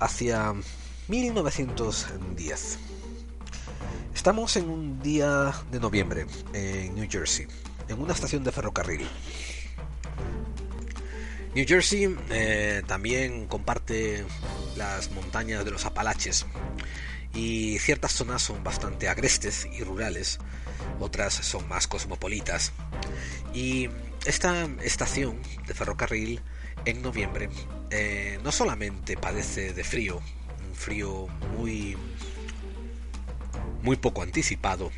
hacia 0.00 0.54
1910. 1.08 2.78
Estamos 4.24 4.56
en 4.56 4.70
un 4.70 5.02
día 5.02 5.52
de 5.70 5.78
noviembre 5.78 6.24
en 6.54 6.94
New 6.94 7.06
Jersey, 7.10 7.46
en 7.88 8.00
una 8.00 8.14
estación 8.14 8.42
de 8.42 8.52
ferrocarril. 8.52 9.06
New 11.54 11.66
Jersey 11.68 12.16
eh, 12.30 12.82
también 12.86 13.46
comparte 13.46 14.24
las 14.78 15.10
montañas 15.10 15.66
de 15.66 15.72
los 15.72 15.84
Apalaches 15.84 16.46
y 17.34 17.78
ciertas 17.80 18.12
zonas 18.12 18.40
son 18.40 18.64
bastante 18.64 19.10
agrestes 19.10 19.68
y 19.70 19.84
rurales, 19.84 20.38
otras 21.00 21.34
son 21.34 21.68
más 21.68 21.86
cosmopolitas. 21.86 22.72
Y 23.52 23.90
esta 24.24 24.66
estación 24.82 25.38
de 25.66 25.74
ferrocarril 25.74 26.40
en 26.86 27.02
noviembre 27.02 27.50
eh, 27.90 28.40
no 28.42 28.52
solamente 28.52 29.18
padece 29.18 29.74
de 29.74 29.84
frío, 29.84 30.22
un 30.66 30.74
frío 30.74 31.26
muy 31.58 31.94
muy 33.84 33.96
poco 33.96 34.22
anticipado, 34.22 34.90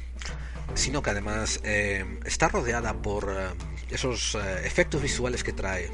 sino 0.74 1.02
que 1.02 1.10
además 1.10 1.60
eh, 1.64 2.20
está 2.24 2.48
rodeada 2.48 2.94
por 2.94 3.34
eh, 3.36 3.48
esos 3.90 4.36
eh, 4.36 4.62
efectos 4.64 5.02
visuales 5.02 5.42
que 5.42 5.52
trae 5.52 5.90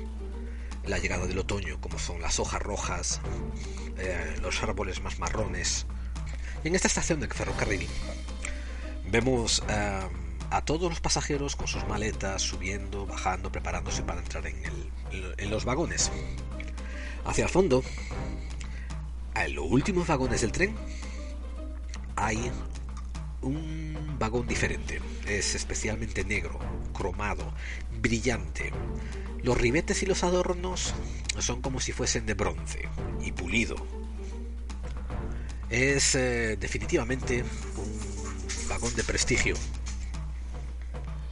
la 0.84 0.98
llegada 0.98 1.26
del 1.26 1.38
otoño, 1.38 1.80
como 1.80 1.98
son 1.98 2.20
las 2.20 2.38
hojas 2.38 2.60
rojas, 2.60 3.20
los 4.42 4.62
árboles 4.64 5.00
más 5.00 5.20
marrones. 5.20 5.86
Y 6.64 6.68
en 6.68 6.74
esta 6.74 6.88
estación 6.88 7.20
de 7.20 7.28
ferrocarril 7.28 7.86
vemos 9.08 9.62
a 9.68 10.64
todos 10.64 10.90
los 10.90 11.00
pasajeros 11.00 11.54
con 11.54 11.68
sus 11.68 11.86
maletas 11.86 12.42
subiendo, 12.42 13.06
bajando, 13.06 13.52
preparándose 13.52 14.02
para 14.02 14.18
entrar 14.18 14.44
en, 14.48 14.60
en 15.38 15.50
los 15.50 15.64
vagones. 15.64 16.10
Hacia 17.24 17.44
el 17.44 17.50
fondo, 17.50 17.84
en 19.36 19.54
los 19.54 19.66
últimos 19.70 20.08
vagones 20.08 20.40
del 20.40 20.50
tren, 20.50 20.74
hay 22.16 22.50
un 23.42 24.16
vagón 24.18 24.46
diferente. 24.46 25.00
Es 25.26 25.54
especialmente 25.54 26.24
negro, 26.24 26.58
cromado, 26.92 27.52
brillante. 28.00 28.72
Los 29.42 29.60
ribetes 29.60 30.02
y 30.02 30.06
los 30.06 30.24
adornos 30.24 30.94
son 31.38 31.60
como 31.60 31.80
si 31.80 31.92
fuesen 31.92 32.26
de 32.26 32.34
bronce 32.34 32.88
y 33.20 33.32
pulido. 33.32 33.76
Es 35.68 36.14
eh, 36.14 36.56
definitivamente 36.58 37.42
un 37.42 38.68
vagón 38.68 38.94
de 38.94 39.04
prestigio. 39.04 39.54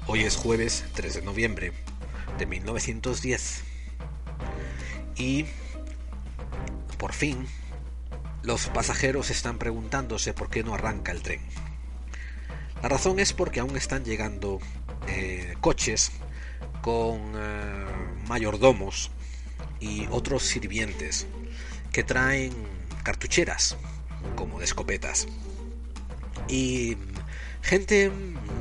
Hoy 0.06 0.24
es 0.24 0.36
jueves 0.36 0.84
3 0.94 1.14
de 1.14 1.22
noviembre 1.22 1.72
de 2.38 2.46
1910 2.46 3.62
y 5.16 5.44
por 6.98 7.12
fin 7.12 7.46
los 8.42 8.68
pasajeros 8.68 9.30
están 9.30 9.58
preguntándose 9.58 10.32
por 10.32 10.48
qué 10.48 10.64
no 10.64 10.74
arranca 10.74 11.12
el 11.12 11.22
tren. 11.22 11.40
La 12.82 12.88
razón 12.88 13.18
es 13.18 13.32
porque 13.32 13.60
aún 13.60 13.76
están 13.76 14.04
llegando 14.04 14.58
eh, 15.06 15.54
coches 15.60 16.12
con 16.80 17.20
eh, 17.36 17.84
mayordomos 18.26 19.10
y 19.80 20.06
otros 20.10 20.44
sirvientes 20.44 21.26
que 21.92 22.02
traen 22.02 22.52
cartucheras 23.02 23.76
como 24.34 24.58
de 24.58 24.64
escopetas. 24.64 25.26
Y 26.48 26.96
gente 27.60 28.10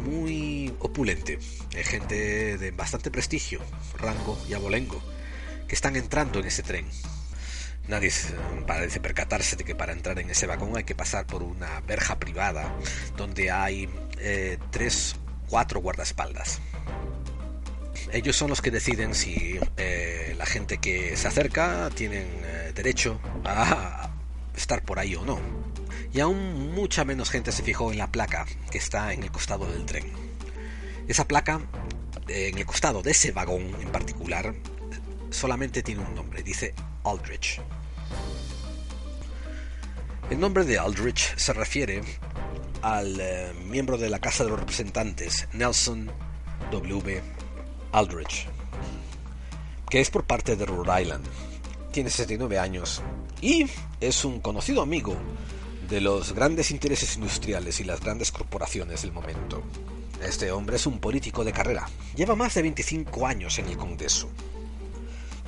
muy 0.05 0.73
opulente, 0.79 1.39
eh, 1.73 1.83
gente 1.83 2.57
de 2.57 2.71
bastante 2.71 3.11
prestigio, 3.11 3.61
rango 3.97 4.37
y 4.49 4.53
abolengo, 4.53 5.01
que 5.67 5.75
están 5.75 5.95
entrando 5.95 6.39
en 6.39 6.45
ese 6.45 6.63
tren 6.63 6.85
Nadie 7.89 8.11
parece 8.67 8.99
percatarse 8.99 9.55
de 9.55 9.63
que 9.63 9.73
para 9.73 9.93
entrar 9.93 10.19
en 10.19 10.29
ese 10.29 10.45
vagón 10.45 10.77
hay 10.77 10.83
que 10.83 10.93
pasar 10.93 11.25
por 11.25 11.41
una 11.41 11.81
verja 11.81 12.19
privada 12.19 12.71
donde 13.17 13.49
hay 13.49 13.89
eh, 14.19 14.59
tres, 14.69 15.15
cuatro 15.47 15.81
guardaespaldas. 15.81 16.61
Ellos 18.11 18.35
son 18.35 18.51
los 18.51 18.61
que 18.61 18.69
deciden 18.69 19.15
si 19.15 19.59
eh, 19.77 20.35
la 20.37 20.45
gente 20.45 20.77
que 20.77 21.17
se 21.17 21.27
acerca 21.27 21.89
tienen 21.95 22.27
eh, 22.43 22.73
derecho 22.75 23.19
a 23.43 24.11
estar 24.55 24.83
por 24.83 24.99
ahí 24.99 25.15
o 25.15 25.25
no. 25.25 25.39
Y 26.13 26.19
aún 26.19 26.71
mucha 26.75 27.03
menos 27.05 27.31
gente 27.31 27.51
se 27.51 27.63
fijó 27.63 27.91
en 27.91 27.97
la 27.97 28.11
placa 28.11 28.45
que 28.69 28.77
está 28.77 29.13
en 29.13 29.23
el 29.23 29.31
costado 29.31 29.65
del 29.65 29.87
tren. 29.87 30.13
Esa 31.07 31.27
placa, 31.27 31.59
en 32.27 32.55
el 32.55 32.65
costado 32.67 33.01
de 33.01 33.11
ese 33.11 33.31
vagón 33.31 33.75
en 33.81 33.91
particular, 33.91 34.53
solamente 35.31 35.81
tiene 35.81 36.01
un 36.01 36.13
nombre, 36.13 36.43
dice 36.43 36.75
Aldrich. 37.03 37.59
El 40.29 40.39
nombre 40.39 40.63
de 40.63 40.77
Aldrich 40.77 41.35
se 41.37 41.53
refiere 41.53 42.03
al 42.81 43.19
eh, 43.19 43.51
miembro 43.65 43.97
de 43.97 44.09
la 44.09 44.19
Casa 44.19 44.43
de 44.43 44.51
los 44.51 44.59
Representantes, 44.59 45.47
Nelson 45.53 46.11
W. 46.71 47.21
Aldrich, 47.91 48.47
que 49.89 49.99
es 49.99 50.09
por 50.11 50.25
parte 50.25 50.55
de 50.55 50.65
Rhode 50.65 51.01
Island. 51.01 51.25
Tiene 51.91 52.09
79 52.11 52.59
años 52.59 53.01
y 53.41 53.65
es 53.99 54.23
un 54.23 54.39
conocido 54.39 54.83
amigo 54.83 55.15
de 55.89 56.01
los 56.01 56.33
grandes 56.33 56.69
intereses 56.69 57.15
industriales 57.15 57.79
y 57.79 57.83
las 57.83 57.99
grandes 57.99 58.31
corporaciones 58.31 59.01
del 59.01 59.11
momento. 59.11 59.63
Este 60.23 60.51
hombre 60.51 60.75
es 60.75 60.85
un 60.85 60.99
político 60.99 61.43
de 61.43 61.53
carrera. 61.53 61.89
Lleva 62.15 62.35
más 62.35 62.53
de 62.53 62.61
25 62.61 63.25
años 63.25 63.57
en 63.57 63.67
el 63.67 63.77
Congreso. 63.77 64.29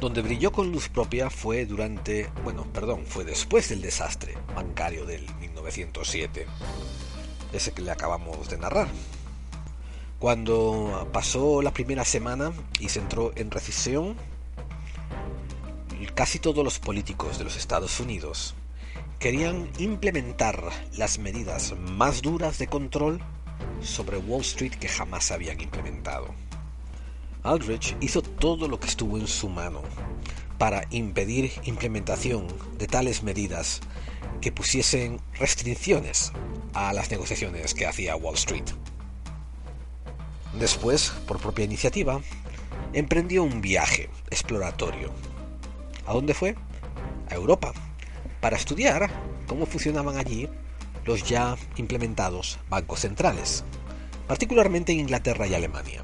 Donde 0.01 0.23
brilló 0.23 0.51
con 0.51 0.71
luz 0.71 0.89
propia 0.89 1.29
fue 1.29 1.67
durante, 1.67 2.27
bueno, 2.43 2.65
perdón, 2.73 3.05
fue 3.05 3.23
después 3.23 3.69
del 3.69 3.83
desastre 3.83 4.35
bancario 4.55 5.05
del 5.05 5.23
1907, 5.35 6.47
ese 7.53 7.71
que 7.71 7.83
le 7.83 7.91
acabamos 7.91 8.49
de 8.49 8.57
narrar. 8.57 8.87
Cuando 10.17 11.07
pasó 11.13 11.61
la 11.61 11.71
primera 11.71 12.03
semana 12.03 12.51
y 12.79 12.89
se 12.89 12.97
entró 12.97 13.31
en 13.35 13.51
recesión, 13.51 14.15
casi 16.15 16.39
todos 16.39 16.63
los 16.63 16.79
políticos 16.79 17.37
de 17.37 17.43
los 17.43 17.55
Estados 17.55 17.99
Unidos 17.99 18.55
querían 19.19 19.69
implementar 19.77 20.63
las 20.97 21.19
medidas 21.19 21.75
más 21.77 22.23
duras 22.23 22.57
de 22.57 22.65
control 22.65 23.21
sobre 23.83 24.17
Wall 24.17 24.41
Street 24.41 24.73
que 24.73 24.87
jamás 24.87 25.29
habían 25.29 25.61
implementado. 25.61 26.33
Aldrich 27.43 27.95
hizo 28.01 28.21
todo 28.21 28.67
lo 28.67 28.79
que 28.79 28.87
estuvo 28.87 29.17
en 29.17 29.27
su 29.27 29.49
mano 29.49 29.81
para 30.59 30.85
impedir 30.91 31.51
implementación 31.63 32.47
de 32.77 32.85
tales 32.85 33.23
medidas 33.23 33.81
que 34.41 34.51
pusiesen 34.51 35.19
restricciones 35.39 36.31
a 36.73 36.93
las 36.93 37.09
negociaciones 37.09 37.73
que 37.73 37.87
hacía 37.87 38.15
Wall 38.15 38.35
Street. 38.35 38.65
Después, 40.59 41.13
por 41.27 41.39
propia 41.39 41.65
iniciativa, 41.65 42.21
emprendió 42.93 43.43
un 43.43 43.61
viaje 43.61 44.09
exploratorio. 44.29 45.11
¿A 46.05 46.13
dónde 46.13 46.35
fue? 46.35 46.55
A 47.29 47.33
Europa, 47.33 47.73
para 48.39 48.57
estudiar 48.57 49.09
cómo 49.47 49.65
funcionaban 49.65 50.17
allí 50.17 50.47
los 51.05 51.23
ya 51.23 51.57
implementados 51.77 52.59
bancos 52.69 52.99
centrales, 52.99 53.63
particularmente 54.27 54.91
en 54.91 54.99
Inglaterra 54.99 55.47
y 55.47 55.55
Alemania. 55.55 56.03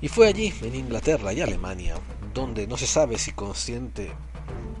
Y 0.00 0.08
fue 0.08 0.28
allí, 0.28 0.52
en 0.62 0.74
Inglaterra 0.74 1.32
y 1.32 1.40
Alemania, 1.40 1.94
donde 2.34 2.66
no 2.66 2.76
se 2.76 2.86
sabe 2.86 3.16
si 3.16 3.32
consciente, 3.32 4.12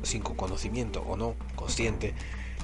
sin 0.02 0.20
conocimiento 0.22 1.00
o 1.02 1.16
no 1.16 1.34
consciente, 1.54 2.14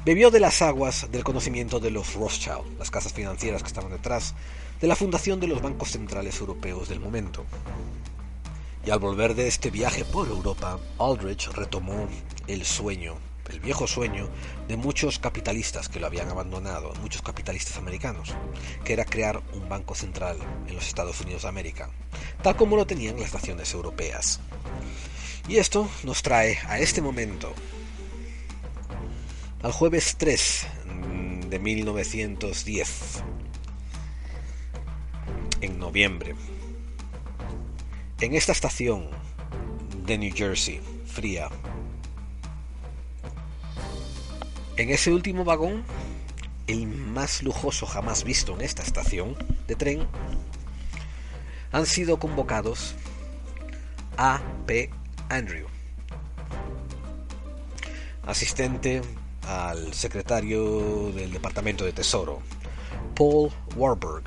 bebió 0.05 0.31
de 0.31 0.41
las 0.41 0.61
aguas 0.61 1.11
del 1.11 1.25
conocimiento 1.25 1.81
de 1.81 1.91
los 1.91 2.15
Rothschild, 2.15 2.79
las 2.79 2.91
casas 2.91 3.15
financieras 3.15 3.63
que 3.63 3.69
estaban 3.69 3.91
detrás 3.91 4.35
de 4.81 4.87
la 4.87 4.97
fundación 4.97 5.41
de 5.41 5.47
los 5.47 5.63
bancos 5.63 5.93
centrales 5.93 6.39
europeos 6.41 6.91
del 6.91 7.01
momento. 7.01 7.45
Y 8.85 8.91
al 8.91 8.99
volver 8.99 9.35
de 9.35 9.47
este 9.47 9.71
viaje 9.71 10.05
por 10.05 10.29
Europa, 10.29 10.79
Aldrich 10.99 11.49
retomó 11.53 12.07
el 12.49 12.65
sueño 12.67 13.15
el 13.53 13.61
viejo 13.61 13.87
sueño 13.87 14.29
de 14.67 14.77
muchos 14.77 15.19
capitalistas 15.19 15.89
que 15.89 16.01
lo 16.01 16.07
habían 16.07 16.29
abandonado, 16.31 16.93
muchos 17.03 17.23
capitalistas 17.23 17.77
americanos, 17.77 18.35
que 18.85 18.95
era 18.95 19.05
crear 19.05 19.43
un 19.53 19.69
banco 19.69 19.95
central 19.95 20.39
en 20.67 20.75
los 20.75 20.89
Estados 20.89 21.21
Unidos 21.21 21.43
de 21.43 21.49
América, 21.49 21.91
tal 22.43 22.57
como 22.57 22.77
lo 22.77 22.87
tenían 22.87 23.21
las 23.21 23.35
naciones 23.35 23.73
europeas. 23.75 24.41
Y 25.49 25.57
esto 25.57 25.89
nos 26.05 26.23
trae 26.23 26.59
a 26.67 26.79
este 26.79 27.03
momento, 27.03 27.53
al 29.63 29.73
jueves 29.73 30.17
3 30.17 30.67
de 31.51 31.59
1910, 31.59 33.23
en 35.61 35.79
noviembre, 35.79 36.35
en 38.21 38.35
esta 38.35 38.53
estación 38.53 39.11
de 40.07 40.17
New 40.17 40.33
Jersey, 40.35 40.81
fría, 41.07 41.49
En 44.79 44.89
ese 44.89 45.13
último 45.13 45.45
vagón, 45.45 45.85
el 46.67 46.87
más 46.87 47.43
lujoso 47.43 47.85
jamás 47.85 48.25
visto 48.25 48.55
en 48.55 48.63
esta 48.63 48.83
estación 48.83 49.37
de 49.67 49.77
tren, 49.77 50.07
han 51.73 51.85
sido 51.85 52.19
convocados 52.19 52.95
A. 54.17 54.41
P. 54.67 54.91
Andrew, 55.29 55.67
asistente 58.27 59.03
al 59.47 59.93
secretario 59.93 61.13
del 61.13 61.33
Departamento 61.33 61.85
de 61.85 61.93
Tesoro, 61.93 62.41
Paul 63.15 63.51
Warburg, 63.77 64.25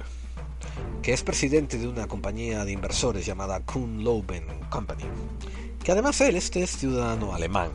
que 1.02 1.14
es 1.14 1.24
presidente 1.24 1.80
de 1.80 1.88
una 1.88 2.08
compañía 2.08 2.66
de 2.66 2.72
inversores 2.72 3.26
llamada 3.26 3.62
Kuhn 3.62 4.04
Loben 4.04 4.46
Company, 4.70 5.06
que 5.84 5.92
además 5.92 6.22
él 6.22 6.36
este 6.36 6.62
es 6.62 6.78
ciudadano 6.78 7.34
alemán 7.34 7.72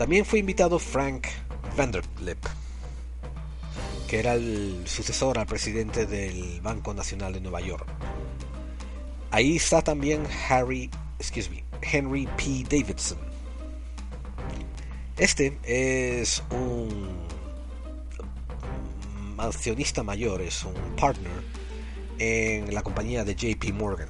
también 0.00 0.24
fue 0.24 0.38
invitado 0.38 0.78
Frank 0.78 1.26
Vanderlip, 1.76 2.38
que 4.08 4.18
era 4.18 4.32
el 4.32 4.80
sucesor 4.86 5.38
al 5.38 5.44
presidente 5.44 6.06
del 6.06 6.62
Banco 6.62 6.94
Nacional 6.94 7.34
de 7.34 7.42
Nueva 7.42 7.60
York. 7.60 7.86
Ahí 9.30 9.56
está 9.56 9.82
también 9.82 10.26
Harry, 10.48 10.88
excuse 11.18 11.50
me, 11.50 11.64
Henry 11.82 12.26
P. 12.38 12.64
Davidson. 12.64 13.18
Este 15.18 15.58
es 15.64 16.42
un 16.50 17.26
accionista 19.36 20.02
mayor, 20.02 20.40
es 20.40 20.64
un 20.64 20.96
partner 20.96 21.42
en 22.18 22.72
la 22.72 22.80
compañía 22.80 23.22
de 23.22 23.34
JP 23.34 23.74
Morgan. 23.74 24.08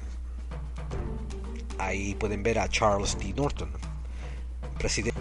Ahí 1.77 2.15
pueden 2.15 2.43
ver 2.43 2.59
a 2.59 2.69
Charles 2.69 3.17
D. 3.19 3.33
Norton, 3.33 3.69
presidente 4.77 5.19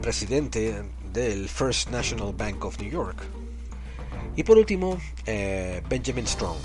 presidente 0.00 0.82
del 1.12 1.48
First 1.48 1.90
National 1.90 2.32
Bank 2.32 2.64
of 2.64 2.78
New 2.80 2.90
York. 2.90 3.22
Y 4.36 4.42
por 4.42 4.58
último, 4.58 4.98
eh, 5.26 5.82
Benjamin 5.88 6.26
Strong, 6.26 6.58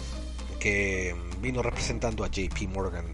que 0.59 1.15
vino 1.41 1.61
representando 1.61 2.23
a 2.23 2.29
JP 2.29 2.67
Morgan, 2.73 3.05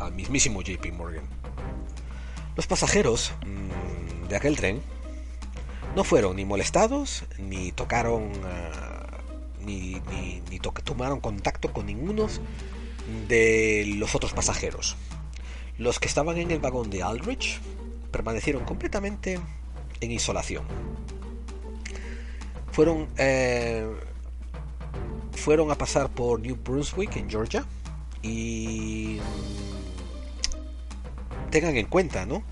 al 0.00 0.12
mismísimo 0.12 0.62
JP 0.62 0.92
Morgan. 0.92 1.24
Los 2.56 2.66
pasajeros 2.66 3.32
mm, 3.44 4.28
de 4.28 4.36
aquel 4.36 4.56
tren 4.56 4.80
no 5.94 6.04
fueron 6.04 6.36
ni 6.36 6.44
molestados, 6.44 7.24
ni 7.38 7.72
tocaron, 7.72 8.32
ah, 8.44 9.18
ni, 9.60 10.00
ni, 10.50 10.58
tomaron 10.58 11.20
contacto 11.20 11.72
con 11.72 11.86
ninguno 11.86 12.28
de 13.28 13.84
los 13.96 14.14
otros 14.14 14.32
pasajeros. 14.32 14.96
Los 15.78 16.00
que 16.00 16.08
estaban 16.08 16.38
en 16.38 16.50
el 16.50 16.58
vagón 16.58 16.88
de 16.88 17.02
Aldrich 17.02 17.60
permanecieron 18.16 18.64
completamente 18.64 19.38
en 20.00 20.10
isolación. 20.10 20.64
Fueron, 22.72 23.08
eh, 23.18 23.86
fueron 25.32 25.70
a 25.70 25.74
pasar 25.74 26.08
por 26.08 26.40
New 26.40 26.56
Brunswick 26.56 27.14
en 27.16 27.28
Georgia 27.28 27.66
y 28.22 29.18
tengan 31.50 31.76
en 31.76 31.86
cuenta, 31.86 32.24
¿no? 32.24 32.42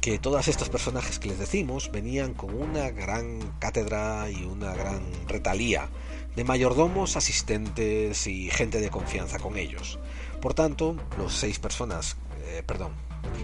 que 0.00 0.18
todos 0.18 0.48
estos 0.48 0.68
personajes 0.68 1.20
que 1.20 1.28
les 1.28 1.38
decimos 1.38 1.92
venían 1.92 2.34
con 2.34 2.52
una 2.52 2.90
gran 2.90 3.38
cátedra 3.60 4.28
y 4.28 4.42
una 4.42 4.74
gran 4.74 5.00
retalía 5.28 5.88
de 6.34 6.42
mayordomos, 6.42 7.16
asistentes 7.16 8.26
y 8.26 8.50
gente 8.50 8.80
de 8.80 8.90
confianza 8.90 9.38
con 9.38 9.56
ellos. 9.56 10.00
Por 10.40 10.54
tanto, 10.54 10.96
los 11.16 11.32
seis 11.32 11.60
personas, 11.60 12.16
eh, 12.52 12.62
perdón, 12.62 12.92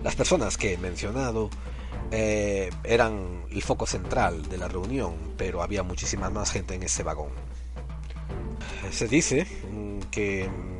las 0.02 0.14
personas 0.16 0.58
que 0.58 0.74
he 0.74 0.78
mencionado 0.78 1.48
eh, 2.10 2.70
eran 2.84 3.44
el 3.50 3.62
foco 3.62 3.86
central 3.86 4.48
de 4.48 4.58
la 4.58 4.68
reunión, 4.68 5.14
pero 5.38 5.62
había 5.62 5.82
muchísima 5.82 6.28
más 6.28 6.50
gente 6.50 6.74
en 6.74 6.82
ese 6.82 7.02
vagón. 7.02 7.30
Se 8.90 9.08
dice 9.08 9.46
mm, 9.70 10.00
que 10.10 10.48
mm, 10.48 10.78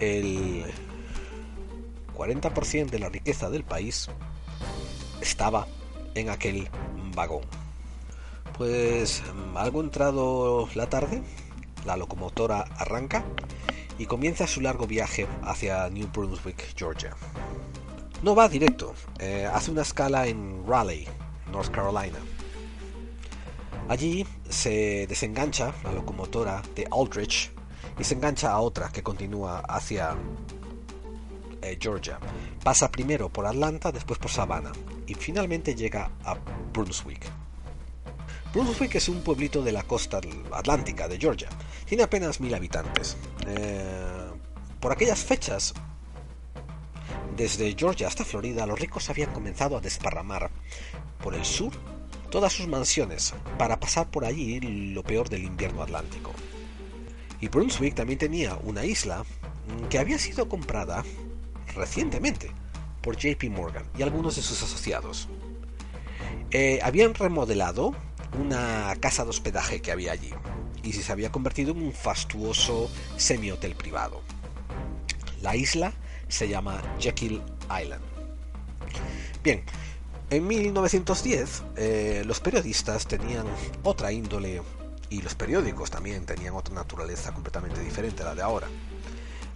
el 0.00 0.64
40% 2.16 2.90
de 2.90 2.98
la 2.98 3.08
riqueza 3.08 3.50
del 3.50 3.62
país 3.64 4.08
estaba 5.20 5.66
en 6.14 6.28
aquel 6.28 6.68
vagón. 7.14 7.42
Pues 8.58 9.22
mm, 9.32 9.56
algo 9.56 9.80
entrado 9.80 10.68
la 10.74 10.88
tarde, 10.88 11.22
la 11.84 11.96
locomotora 11.96 12.62
arranca 12.78 13.24
y 14.00 14.06
comienza 14.06 14.46
su 14.46 14.62
largo 14.62 14.86
viaje 14.86 15.26
hacia 15.42 15.90
New 15.90 16.08
Brunswick, 16.10 16.74
Georgia. 16.74 17.14
No 18.22 18.34
va 18.34 18.48
directo, 18.48 18.94
eh, 19.18 19.46
hace 19.52 19.70
una 19.70 19.82
escala 19.82 20.26
en 20.26 20.66
Raleigh, 20.66 21.06
North 21.52 21.70
Carolina. 21.70 22.18
Allí 23.90 24.26
se 24.48 25.06
desengancha 25.06 25.74
la 25.84 25.92
locomotora 25.92 26.62
de 26.74 26.88
Aldrich 26.90 27.52
y 27.98 28.04
se 28.04 28.14
engancha 28.14 28.52
a 28.52 28.60
otra 28.60 28.88
que 28.88 29.02
continúa 29.02 29.60
hacia 29.68 30.16
eh, 31.60 31.76
Georgia. 31.78 32.18
Pasa 32.64 32.90
primero 32.90 33.28
por 33.28 33.44
Atlanta, 33.44 33.92
después 33.92 34.18
por 34.18 34.30
Savannah 34.30 34.72
y 35.06 35.12
finalmente 35.12 35.74
llega 35.74 36.10
a 36.24 36.38
Brunswick. 36.72 37.30
Brunswick 38.52 38.96
es 38.96 39.08
un 39.08 39.22
pueblito 39.22 39.62
de 39.62 39.70
la 39.70 39.84
costa 39.84 40.20
atlántica 40.52 41.06
de 41.06 41.18
Georgia. 41.18 41.48
Tiene 41.84 42.02
apenas 42.02 42.40
mil 42.40 42.52
habitantes. 42.52 43.16
Eh, 43.46 44.30
por 44.80 44.90
aquellas 44.90 45.20
fechas, 45.20 45.72
desde 47.36 47.74
Georgia 47.78 48.08
hasta 48.08 48.24
Florida, 48.24 48.66
los 48.66 48.78
ricos 48.78 49.08
habían 49.08 49.32
comenzado 49.32 49.76
a 49.76 49.80
desparramar 49.80 50.50
por 51.22 51.34
el 51.34 51.44
sur 51.44 51.72
todas 52.30 52.52
sus 52.52 52.66
mansiones 52.66 53.34
para 53.56 53.78
pasar 53.78 54.10
por 54.10 54.24
allí 54.24 54.60
lo 54.60 55.04
peor 55.04 55.28
del 55.28 55.44
invierno 55.44 55.82
atlántico. 55.82 56.32
Y 57.40 57.48
Brunswick 57.48 57.94
también 57.94 58.18
tenía 58.18 58.56
una 58.64 58.84
isla 58.84 59.24
que 59.88 59.98
había 59.98 60.18
sido 60.18 60.48
comprada 60.48 61.04
recientemente 61.74 62.50
por 63.00 63.16
JP 63.16 63.44
Morgan 63.50 63.84
y 63.96 64.02
algunos 64.02 64.36
de 64.36 64.42
sus 64.42 64.60
asociados. 64.62 65.28
Eh, 66.50 66.80
habían 66.82 67.14
remodelado 67.14 67.94
una 68.38 68.94
casa 69.00 69.24
de 69.24 69.30
hospedaje 69.30 69.80
que 69.80 69.92
había 69.92 70.12
allí 70.12 70.30
y 70.82 70.92
se 70.92 71.12
había 71.12 71.30
convertido 71.32 71.72
en 71.72 71.82
un 71.82 71.92
fastuoso 71.92 72.90
semi-hotel 73.16 73.74
privado. 73.74 74.22
La 75.42 75.56
isla 75.56 75.92
se 76.28 76.48
llama 76.48 76.80
Jekyll 76.98 77.42
Island. 77.64 78.02
Bien, 79.42 79.62
en 80.30 80.46
1910 80.46 81.62
eh, 81.76 82.22
los 82.26 82.40
periodistas 82.40 83.06
tenían 83.06 83.46
otra 83.82 84.12
índole 84.12 84.62
y 85.08 85.22
los 85.22 85.34
periódicos 85.34 85.90
también 85.90 86.24
tenían 86.24 86.54
otra 86.54 86.74
naturaleza 86.74 87.32
completamente 87.32 87.80
diferente 87.80 88.22
a 88.22 88.26
la 88.26 88.34
de 88.34 88.42
ahora. 88.42 88.68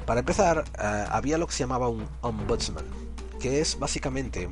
Para 0.04 0.20
empezar, 0.20 0.64
eh, 0.78 1.04
había 1.08 1.38
lo 1.38 1.46
que 1.46 1.52
se 1.52 1.60
llamaba 1.60 1.88
un 1.88 2.06
ombudsman, 2.20 2.84
que 3.40 3.60
es 3.60 3.78
básicamente 3.78 4.48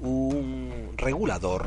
un 0.00 0.92
regulador 0.96 1.66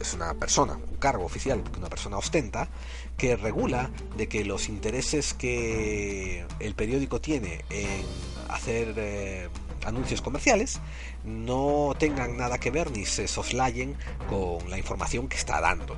es 0.00 0.14
una 0.14 0.34
persona, 0.34 0.74
un 0.74 0.96
cargo 0.96 1.24
oficial 1.24 1.62
que 1.62 1.78
una 1.78 1.88
persona 1.88 2.18
ostenta, 2.18 2.68
que 3.16 3.36
regula 3.36 3.90
de 4.16 4.28
que 4.28 4.44
los 4.44 4.68
intereses 4.68 5.34
que 5.34 6.46
el 6.60 6.74
periódico 6.74 7.20
tiene 7.20 7.64
en 7.70 8.02
hacer 8.48 8.94
eh, 8.96 9.48
anuncios 9.84 10.20
comerciales 10.20 10.80
no 11.24 11.94
tengan 11.98 12.36
nada 12.36 12.58
que 12.58 12.70
ver 12.70 12.90
ni 12.90 13.04
se 13.06 13.28
soslayen 13.28 13.96
con 14.28 14.68
la 14.70 14.78
información 14.78 15.28
que 15.28 15.36
está 15.36 15.60
dando. 15.60 15.96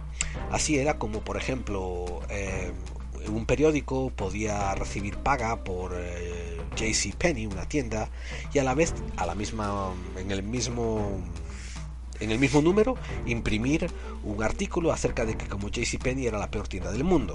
Así 0.50 0.78
era 0.78 0.98
como, 0.98 1.20
por 1.20 1.36
ejemplo, 1.36 2.20
eh, 2.28 2.72
un 3.28 3.46
periódico 3.46 4.10
podía 4.10 4.74
recibir 4.74 5.16
paga 5.16 5.64
por 5.64 5.92
eh, 5.96 6.58
JC 6.76 7.14
Penney, 7.16 7.46
una 7.46 7.68
tienda, 7.68 8.08
y 8.52 8.58
a 8.58 8.64
la 8.64 8.74
vez, 8.74 8.94
a 9.16 9.26
la 9.26 9.34
misma, 9.34 9.92
en 10.16 10.30
el 10.30 10.42
mismo 10.42 11.20
en 12.20 12.30
el 12.30 12.38
mismo 12.38 12.62
número 12.62 12.96
imprimir 13.26 13.90
un 14.24 14.42
artículo 14.42 14.92
acerca 14.92 15.24
de 15.24 15.36
que 15.36 15.46
como 15.46 15.68
JCPenney 15.68 16.26
era 16.26 16.38
la 16.38 16.50
peor 16.50 16.68
tienda 16.68 16.92
del 16.92 17.04
mundo. 17.04 17.34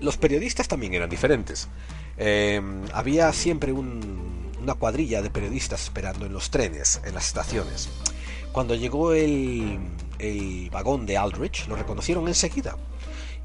Los 0.00 0.16
periodistas 0.16 0.68
también 0.68 0.94
eran 0.94 1.10
diferentes. 1.10 1.68
Em, 2.16 2.82
había 2.92 3.32
siempre 3.32 3.72
una 3.72 4.74
cuadrilla 4.74 5.22
de 5.22 5.30
periodistas 5.30 5.82
esperando 5.84 6.26
en 6.26 6.32
los 6.32 6.50
trenes, 6.50 7.00
en 7.04 7.14
las 7.14 7.26
estaciones. 7.26 7.88
Cuando 8.52 8.74
llegó 8.74 9.12
el, 9.12 9.78
vagón 10.72 11.06
de 11.06 11.16
Aldrich, 11.16 11.66
lo 11.68 11.76
reconocieron 11.76 12.26
enseguida. 12.28 12.76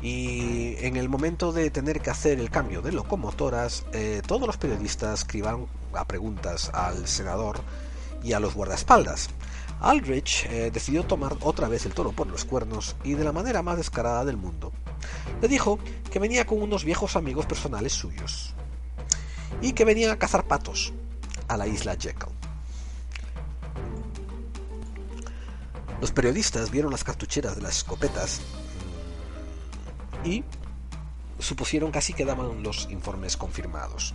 Y 0.01 0.75
en 0.79 0.97
el 0.97 1.09
momento 1.09 1.51
de 1.51 1.69
tener 1.69 2.01
que 2.01 2.09
hacer 2.09 2.39
el 2.39 2.49
cambio 2.49 2.81
de 2.81 2.91
locomotoras, 2.91 3.85
eh, 3.93 4.21
todos 4.25 4.45
los 4.45 4.57
periodistas 4.57 5.21
escriban 5.21 5.67
a 5.93 6.05
preguntas 6.05 6.69
al 6.73 7.07
senador 7.07 7.61
y 8.23 8.33
a 8.33 8.39
los 8.39 8.55
guardaespaldas. 8.55 9.29
Aldrich 9.81 10.45
eh, 10.45 10.71
decidió 10.71 11.03
tomar 11.03 11.37
otra 11.41 11.67
vez 11.67 11.85
el 11.85 11.93
toro 11.93 12.11
por 12.11 12.27
los 12.27 12.45
cuernos 12.45 12.95
y 13.03 13.13
de 13.13 13.23
la 13.23 13.31
manera 13.31 13.61
más 13.61 13.77
descarada 13.77 14.25
del 14.25 14.37
mundo. 14.37 14.71
Le 15.41 15.47
dijo 15.47 15.79
que 16.11 16.19
venía 16.19 16.45
con 16.45 16.61
unos 16.61 16.83
viejos 16.83 17.15
amigos 17.15 17.45
personales 17.45 17.93
suyos 17.93 18.53
y 19.61 19.73
que 19.73 19.85
venían 19.85 20.11
a 20.11 20.17
cazar 20.17 20.47
patos 20.47 20.93
a 21.47 21.57
la 21.57 21.67
isla 21.67 21.95
Jekyll. 21.99 22.33
Los 26.01 26.11
periodistas 26.11 26.71
vieron 26.71 26.91
las 26.91 27.03
cartucheras 27.03 27.55
de 27.55 27.61
las 27.61 27.77
escopetas 27.77 28.41
y 30.23 30.43
supusieron 31.39 31.91
que 31.91 31.99
así 31.99 32.13
quedaban 32.13 32.63
los 32.63 32.89
informes 32.89 33.37
confirmados. 33.37 34.13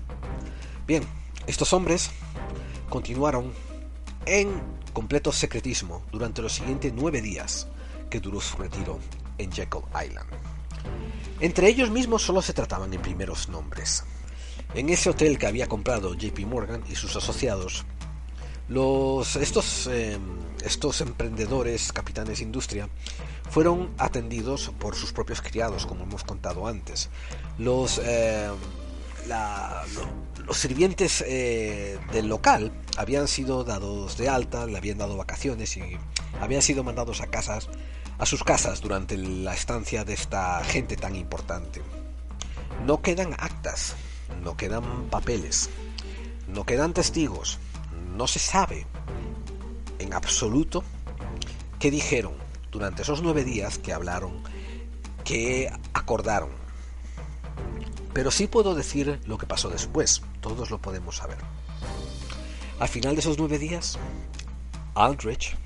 Bien, 0.86 1.04
estos 1.46 1.72
hombres 1.72 2.10
continuaron 2.88 3.52
en 4.26 4.79
completo 4.92 5.32
secretismo 5.32 6.02
durante 6.10 6.42
los 6.42 6.52
siguientes 6.52 6.92
nueve 6.94 7.20
días 7.20 7.68
que 8.08 8.20
duró 8.20 8.40
su 8.40 8.56
retiro 8.56 8.98
en 9.38 9.50
Jekyll 9.50 9.82
Island. 10.04 10.28
Entre 11.40 11.68
ellos 11.68 11.90
mismos 11.90 12.22
solo 12.22 12.42
se 12.42 12.52
trataban 12.52 12.92
en 12.92 13.00
primeros 13.00 13.48
nombres. 13.48 14.04
En 14.74 14.88
ese 14.88 15.10
hotel 15.10 15.38
que 15.38 15.46
había 15.46 15.66
comprado 15.66 16.14
JP 16.14 16.40
Morgan 16.46 16.82
y 16.88 16.94
sus 16.94 17.16
asociados, 17.16 17.84
los, 18.68 19.34
estos, 19.36 19.88
em, 19.88 20.20
estos 20.62 21.00
emprendedores, 21.00 21.92
capitanes 21.92 22.38
de 22.38 22.44
industria, 22.44 22.88
fueron 23.50 23.90
atendidos 23.98 24.70
por 24.78 24.94
sus 24.94 25.12
propios 25.12 25.42
criados, 25.42 25.86
como 25.86 26.04
hemos 26.04 26.22
contado 26.22 26.68
antes. 26.68 27.08
Los, 27.58 28.00
em, 29.24 30.44
los 30.46 30.56
sirvientes 30.56 31.24
eh, 31.26 31.98
del 32.12 32.26
local 32.28 32.72
habían 32.96 33.28
sido 33.28 33.64
dados 33.64 34.16
de 34.16 34.28
alta, 34.28 34.66
le 34.66 34.76
habían 34.76 34.98
dado 34.98 35.16
vacaciones 35.16 35.76
y 35.76 35.82
habían 36.40 36.62
sido 36.62 36.82
mandados 36.82 37.20
a 37.20 37.26
casas, 37.26 37.68
a 38.18 38.26
sus 38.26 38.42
casas 38.44 38.80
durante 38.80 39.16
la 39.16 39.54
estancia 39.54 40.04
de 40.04 40.14
esta 40.14 40.62
gente 40.64 40.96
tan 40.96 41.16
importante. 41.16 41.82
No 42.84 43.02
quedan 43.02 43.34
actas, 43.34 43.94
no 44.42 44.56
quedan 44.56 45.08
papeles, 45.10 45.70
no 46.48 46.64
quedan 46.64 46.94
testigos, 46.94 47.58
no 48.16 48.26
se 48.26 48.38
sabe 48.38 48.86
en 49.98 50.14
absoluto 50.14 50.82
qué 51.78 51.90
dijeron 51.90 52.34
durante 52.70 53.02
esos 53.02 53.22
nueve 53.22 53.44
días 53.44 53.78
que 53.78 53.92
hablaron, 53.92 54.42
qué 55.24 55.72
acordaron. 55.92 56.50
Pero 58.12 58.30
sí 58.30 58.46
puedo 58.46 58.74
decir 58.74 59.20
lo 59.26 59.38
que 59.38 59.46
pasó 59.46 59.68
después, 59.68 60.22
todos 60.40 60.70
lo 60.70 60.78
podemos 60.78 61.16
saber. 61.16 61.38
Al 62.78 62.88
final 62.88 63.14
de 63.14 63.20
esos 63.20 63.38
nueve 63.38 63.58
días, 63.58 63.98
Aldrich 64.94 65.56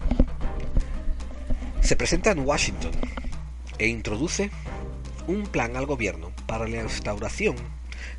se 1.81 1.97
presenta 1.97 2.31
en 2.31 2.41
Washington 2.41 2.93
e 3.79 3.87
introduce 3.89 4.51
un 5.27 5.45
plan 5.45 5.77
al 5.77 5.87
gobierno 5.87 6.33
para 6.47 6.69
la 6.69 6.83
instauración 6.83 7.57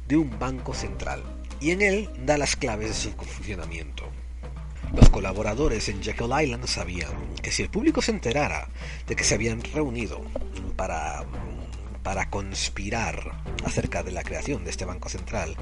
de 0.08 0.18
un 0.18 0.40
banco 0.40 0.74
central 0.74 1.24
y 1.60 1.72
en 1.72 1.82
él 1.82 2.10
da 2.26 2.38
las 2.38 2.56
claves 2.56 2.90
de 2.90 2.94
su 2.96 3.12
funcionamiento. 3.12 4.06
Los 4.96 5.10
colaboradores 5.10 5.90
en 5.90 6.02
Jekyll 6.02 6.42
Island 6.42 6.68
sabían 6.68 7.12
que 7.42 7.52
si 7.52 7.64
el 7.64 7.70
público 7.70 8.02
se 8.02 8.12
enterara 8.12 8.70
de 9.08 9.16
que 9.16 9.24
se 9.24 9.36
habían 9.36 9.62
reunido 9.62 10.22
para, 10.76 11.26
para 12.06 12.30
conspirar 12.30 13.32
acerca 13.66 14.04
de 14.04 14.12
la 14.12 14.22
creación 14.22 14.64
de 14.64 14.70
este 14.70 14.86
banco 14.86 15.10
central, 15.10 15.56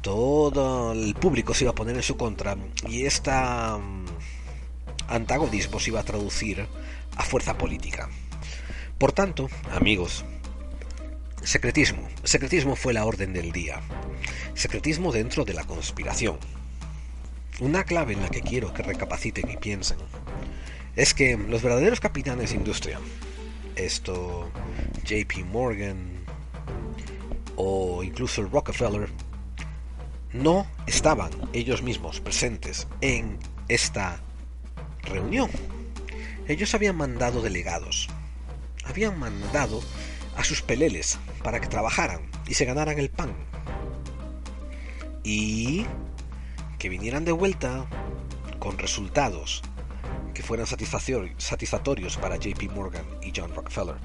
todo 0.00 0.92
el 0.92 1.16
público 1.16 1.54
se 1.54 1.64
iba 1.64 1.72
a 1.72 1.74
poner 1.74 1.96
en 1.96 2.04
su 2.04 2.16
contra 2.16 2.56
y 2.88 3.04
este 3.04 3.32
antagonismo 5.08 5.80
se 5.80 5.90
iba 5.90 5.98
a 5.98 6.04
traducir 6.04 6.68
a 7.16 7.24
fuerza 7.24 7.58
política. 7.58 8.08
Por 8.96 9.10
tanto, 9.10 9.50
amigos, 9.72 10.24
secretismo. 11.42 12.08
Secretismo 12.22 12.76
fue 12.76 12.92
la 12.92 13.04
orden 13.04 13.32
del 13.32 13.50
día. 13.50 13.80
Secretismo 14.54 15.10
dentro 15.10 15.44
de 15.44 15.54
la 15.54 15.64
conspiración. 15.64 16.38
Una 17.58 17.82
clave 17.82 18.12
en 18.12 18.22
la 18.22 18.28
que 18.28 18.42
quiero 18.42 18.72
que 18.72 18.84
recapaciten 18.84 19.50
y 19.50 19.56
piensen 19.56 19.98
es 20.94 21.12
que 21.12 21.36
los 21.36 21.60
verdaderos 21.60 21.98
capitanes 21.98 22.50
de 22.50 22.56
industria, 22.56 23.00
esto 23.84 24.50
JP 25.04 25.44
Morgan 25.46 26.24
o 27.56 28.02
incluso 28.02 28.40
el 28.40 28.50
Rockefeller, 28.50 29.08
no 30.32 30.66
estaban 30.86 31.30
ellos 31.52 31.82
mismos 31.82 32.20
presentes 32.20 32.86
en 33.00 33.38
esta 33.68 34.20
reunión. 35.02 35.50
Ellos 36.48 36.74
habían 36.74 36.96
mandado 36.96 37.42
delegados, 37.42 38.08
habían 38.84 39.18
mandado 39.18 39.82
a 40.36 40.44
sus 40.44 40.62
peleles 40.62 41.18
para 41.42 41.60
que 41.60 41.66
trabajaran 41.66 42.22
y 42.46 42.54
se 42.54 42.64
ganaran 42.64 42.98
el 42.98 43.10
pan. 43.10 43.34
Y 45.22 45.84
que 46.78 46.88
vinieran 46.88 47.26
de 47.26 47.32
vuelta 47.32 47.86
con 48.58 48.78
resultados 48.78 49.62
que 50.40 50.46
fueran 50.46 50.66
satisfactorios 50.66 52.16
para 52.16 52.36
JP 52.36 52.70
Morgan 52.74 53.04
y 53.22 53.30
John 53.36 53.54
Rockefeller. 53.54 53.96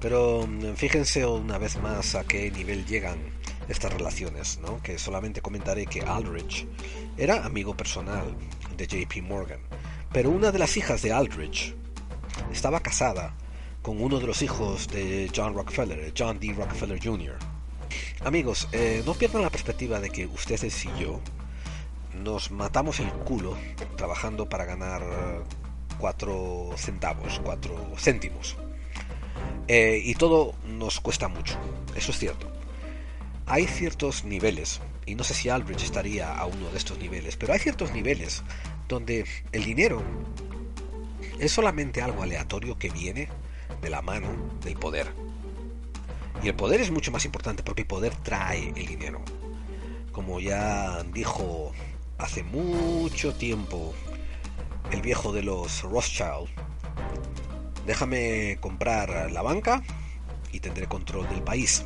Pero 0.00 0.46
mm, 0.46 0.74
fíjense 0.76 1.26
una 1.26 1.58
vez 1.58 1.80
más 1.80 2.14
a 2.14 2.22
qué 2.22 2.48
nivel 2.52 2.86
llegan 2.86 3.18
estas 3.68 3.92
relaciones, 3.92 4.60
¿no? 4.62 4.80
que 4.82 5.00
solamente 5.00 5.40
comentaré 5.40 5.86
que 5.86 6.00
Aldrich 6.00 6.68
era 7.16 7.44
amigo 7.44 7.76
personal 7.76 8.36
de 8.76 8.86
JP 8.86 9.22
Morgan, 9.22 9.58
pero 10.12 10.30
una 10.30 10.52
de 10.52 10.60
las 10.60 10.76
hijas 10.76 11.02
de 11.02 11.12
Aldrich 11.12 11.74
estaba 12.52 12.78
casada 12.78 13.34
con 13.82 14.00
uno 14.00 14.20
de 14.20 14.28
los 14.28 14.42
hijos 14.42 14.86
de 14.86 15.28
John 15.34 15.54
Rockefeller, 15.54 16.12
John 16.16 16.38
D. 16.38 16.54
Rockefeller 16.56 17.00
Jr. 17.02 17.36
Amigos, 18.24 18.68
eh, 18.70 19.02
no 19.04 19.14
pierdan 19.14 19.42
la 19.42 19.50
perspectiva 19.50 19.98
de 19.98 20.10
que 20.10 20.26
ustedes 20.26 20.84
y 20.84 20.90
yo 21.00 21.20
nos 22.22 22.52
matamos 22.52 23.00
el 23.00 23.10
culo 23.10 23.56
trabajando 23.96 24.48
para 24.48 24.64
ganar 24.64 25.02
cuatro 25.98 26.70
centavos, 26.76 27.40
cuatro 27.42 27.74
céntimos. 27.96 28.56
Eh, 29.68 30.00
y 30.04 30.14
todo 30.14 30.54
nos 30.66 31.00
cuesta 31.00 31.28
mucho, 31.28 31.56
eso 31.96 32.10
es 32.10 32.18
cierto. 32.18 32.50
Hay 33.46 33.66
ciertos 33.66 34.24
niveles, 34.24 34.80
y 35.06 35.14
no 35.14 35.24
sé 35.24 35.34
si 35.34 35.48
Albridge 35.48 35.84
estaría 35.84 36.34
a 36.34 36.46
uno 36.46 36.70
de 36.70 36.78
estos 36.78 36.98
niveles, 36.98 37.36
pero 37.36 37.52
hay 37.52 37.58
ciertos 37.58 37.92
niveles 37.92 38.42
donde 38.88 39.24
el 39.52 39.64
dinero 39.64 40.02
es 41.38 41.52
solamente 41.52 42.02
algo 42.02 42.22
aleatorio 42.22 42.78
que 42.78 42.90
viene 42.90 43.28
de 43.82 43.90
la 43.90 44.02
mano 44.02 44.28
del 44.62 44.76
poder. 44.76 45.08
Y 46.42 46.48
el 46.48 46.54
poder 46.54 46.80
es 46.80 46.90
mucho 46.90 47.10
más 47.10 47.24
importante 47.24 47.62
porque 47.62 47.82
el 47.82 47.88
poder 47.88 48.14
trae 48.16 48.72
el 48.76 48.86
dinero. 48.86 49.22
Como 50.12 50.40
ya 50.40 51.02
dijo 51.12 51.72
hace 52.18 52.42
mucho 52.42 53.34
tiempo 53.34 53.94
el 54.94 55.02
viejo 55.02 55.32
de 55.32 55.42
los 55.42 55.82
Rothschild, 55.82 56.48
déjame 57.84 58.58
comprar 58.60 59.30
la 59.32 59.42
banca 59.42 59.82
y 60.52 60.60
tendré 60.60 60.86
control 60.86 61.28
del 61.28 61.42
país. 61.42 61.84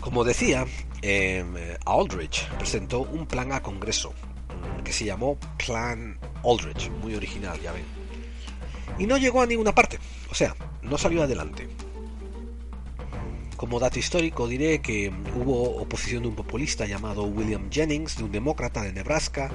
Como 0.00 0.22
decía, 0.22 0.64
em, 1.02 1.54
Aldrich 1.84 2.48
presentó 2.56 3.00
un 3.00 3.26
plan 3.26 3.52
a 3.52 3.62
Congreso 3.62 4.12
mm, 4.12 4.82
que 4.84 4.92
se 4.92 5.04
llamó 5.04 5.38
Plan 5.66 6.18
Aldrich, 6.44 6.88
muy 7.02 7.16
original, 7.16 7.60
ya 7.60 7.72
ven. 7.72 7.84
Y 8.98 9.06
no 9.06 9.16
llegó 9.16 9.42
a 9.42 9.46
ninguna 9.46 9.74
parte, 9.74 9.98
o 10.30 10.34
sea, 10.34 10.54
no 10.82 10.96
salió 10.98 11.24
adelante. 11.24 11.68
Como 13.56 13.80
dato 13.80 13.98
histórico 13.98 14.46
diré 14.46 14.80
que 14.80 15.12
hubo 15.34 15.82
oposición 15.82 16.22
de 16.22 16.28
un 16.28 16.36
populista 16.36 16.86
llamado 16.86 17.24
William 17.24 17.68
Jennings, 17.72 18.16
de 18.16 18.22
un 18.22 18.30
demócrata 18.30 18.82
de 18.82 18.92
Nebraska, 18.92 19.50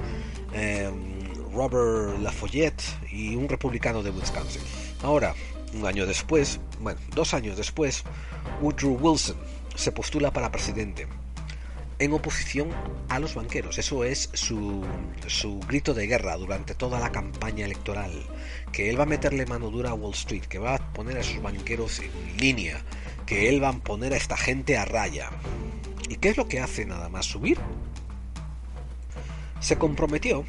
em, 0.52 1.23
Robert 1.54 2.18
Lafollette 2.20 2.82
y 3.10 3.36
un 3.36 3.48
republicano 3.48 4.02
de 4.02 4.10
Wisconsin. 4.10 4.62
Ahora, 5.02 5.34
un 5.74 5.86
año 5.86 6.06
después, 6.06 6.60
bueno, 6.80 7.00
dos 7.14 7.34
años 7.34 7.56
después, 7.56 8.04
Woodrow 8.60 8.98
Wilson 9.00 9.36
se 9.74 9.92
postula 9.92 10.32
para 10.32 10.50
presidente 10.50 11.06
en 11.98 12.12
oposición 12.12 12.70
a 13.08 13.18
los 13.18 13.34
banqueros. 13.34 13.78
Eso 13.78 14.04
es 14.04 14.30
su, 14.32 14.84
su, 15.26 15.60
grito 15.60 15.94
de 15.94 16.06
guerra 16.06 16.36
durante 16.36 16.74
toda 16.74 16.98
la 16.98 17.12
campaña 17.12 17.64
electoral. 17.64 18.10
Que 18.72 18.90
él 18.90 18.98
va 18.98 19.04
a 19.04 19.06
meterle 19.06 19.46
mano 19.46 19.70
dura 19.70 19.90
a 19.90 19.94
Wall 19.94 20.14
Street, 20.14 20.44
que 20.44 20.58
va 20.58 20.74
a 20.74 20.92
poner 20.92 21.18
a 21.18 21.22
sus 21.22 21.40
banqueros 21.40 22.00
en 22.00 22.36
línea, 22.38 22.82
que 23.26 23.48
él 23.48 23.62
va 23.62 23.68
a 23.68 23.72
poner 23.78 24.12
a 24.12 24.16
esta 24.16 24.36
gente 24.36 24.76
a 24.76 24.84
raya. 24.84 25.30
¿Y 26.08 26.16
qué 26.16 26.30
es 26.30 26.36
lo 26.36 26.48
que 26.48 26.60
hace 26.60 26.84
nada 26.84 27.08
más 27.08 27.26
subir? 27.26 27.58
Se 29.60 29.78
comprometió 29.78 30.44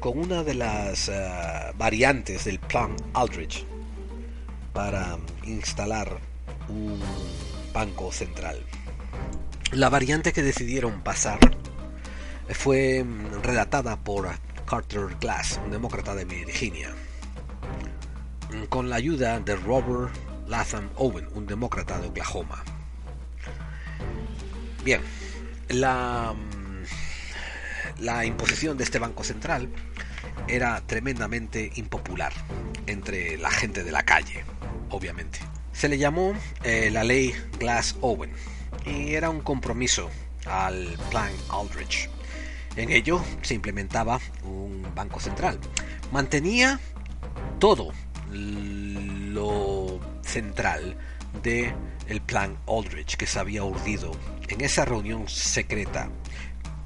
con 0.00 0.18
una 0.18 0.44
de 0.44 0.54
las 0.54 1.08
eh, 1.08 1.72
variantes 1.76 2.44
del 2.44 2.58
plan 2.58 2.94
Aldrich 3.14 3.64
para 4.72 5.18
instalar 5.44 6.18
un 6.68 7.00
banco 7.72 8.12
central. 8.12 8.60
La 9.72 9.88
variante 9.88 10.32
que 10.32 10.42
decidieron 10.42 11.02
pasar 11.02 11.38
fue 12.50 13.02
mm, 13.02 13.42
redactada 13.42 13.96
por 13.96 14.28
Carter 14.66 15.16
Glass, 15.20 15.60
un 15.64 15.70
demócrata 15.70 16.14
de 16.14 16.24
Virginia, 16.24 16.90
mm, 18.52 18.64
con 18.64 18.88
la 18.88 18.96
ayuda 18.96 19.40
de 19.40 19.56
Robert 19.56 20.12
Latham 20.46 20.88
Owen, 20.96 21.28
un 21.34 21.46
demócrata 21.46 21.98
de 21.98 22.08
Oklahoma. 22.08 22.62
Bien, 24.84 25.00
la, 25.68 26.34
mm, 26.34 26.65
la 27.98 28.24
imposición 28.24 28.76
de 28.76 28.84
este 28.84 28.98
Banco 28.98 29.24
Central 29.24 29.70
era 30.48 30.80
tremendamente 30.86 31.72
impopular 31.76 32.32
entre 32.86 33.38
la 33.38 33.50
gente 33.50 33.84
de 33.84 33.92
la 33.92 34.04
calle, 34.04 34.44
obviamente. 34.90 35.40
Se 35.72 35.88
le 35.88 35.98
llamó 35.98 36.32
eh, 36.62 36.90
la 36.90 37.04
ley 37.04 37.34
Glass-Owen 37.58 38.30
y 38.84 39.14
era 39.14 39.30
un 39.30 39.40
compromiso 39.40 40.10
al 40.46 40.96
plan 41.10 41.30
Aldrich. 41.50 42.08
En 42.76 42.90
ello 42.90 43.22
se 43.42 43.54
implementaba 43.54 44.20
un 44.44 44.86
banco 44.94 45.20
central. 45.20 45.58
Mantenía 46.12 46.78
todo 47.58 47.92
lo 48.30 50.00
central 50.22 50.96
de 51.42 51.74
el 52.08 52.20
plan 52.20 52.56
Aldrich 52.66 53.16
que 53.16 53.26
se 53.26 53.38
había 53.38 53.64
urdido 53.64 54.12
en 54.48 54.60
esa 54.60 54.84
reunión 54.84 55.28
secreta 55.28 56.10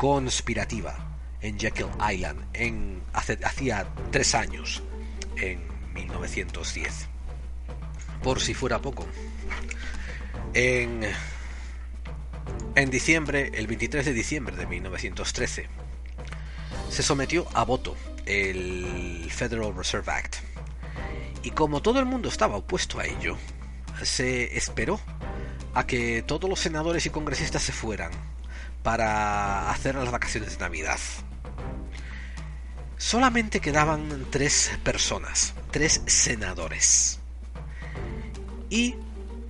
conspirativa 0.00 0.96
en 1.42 1.58
Jekyll 1.58 1.90
Island 2.10 2.40
en 2.54 3.02
hacía 3.12 3.86
tres 4.10 4.34
años 4.34 4.82
en 5.36 5.60
1910 5.92 7.06
por 8.22 8.40
si 8.40 8.54
fuera 8.54 8.80
poco. 8.80 9.06
En 10.54 11.02
en 12.76 12.90
diciembre, 12.90 13.50
el 13.52 13.66
23 13.66 14.06
de 14.06 14.14
diciembre 14.14 14.56
de 14.56 14.66
1913, 14.66 15.66
se 16.88 17.02
sometió 17.02 17.46
a 17.52 17.64
voto 17.64 17.94
el 18.24 19.30
Federal 19.30 19.76
Reserve 19.76 20.10
Act. 20.10 20.36
Y 21.42 21.50
como 21.50 21.82
todo 21.82 22.00
el 22.00 22.06
mundo 22.06 22.30
estaba 22.30 22.56
opuesto 22.56 23.00
a 23.00 23.04
ello, 23.04 23.36
se 24.02 24.56
esperó 24.56 24.98
a 25.74 25.86
que 25.86 26.22
todos 26.22 26.48
los 26.48 26.58
senadores 26.58 27.04
y 27.04 27.10
congresistas 27.10 27.62
se 27.62 27.72
fueran 27.72 28.29
para 28.82 29.70
hacer 29.70 29.94
las 29.94 30.10
vacaciones 30.10 30.52
de 30.52 30.58
Navidad. 30.58 30.98
Solamente 32.96 33.60
quedaban 33.60 34.26
tres 34.30 34.70
personas, 34.82 35.54
tres 35.70 36.02
senadores. 36.06 37.18
Y 38.68 38.94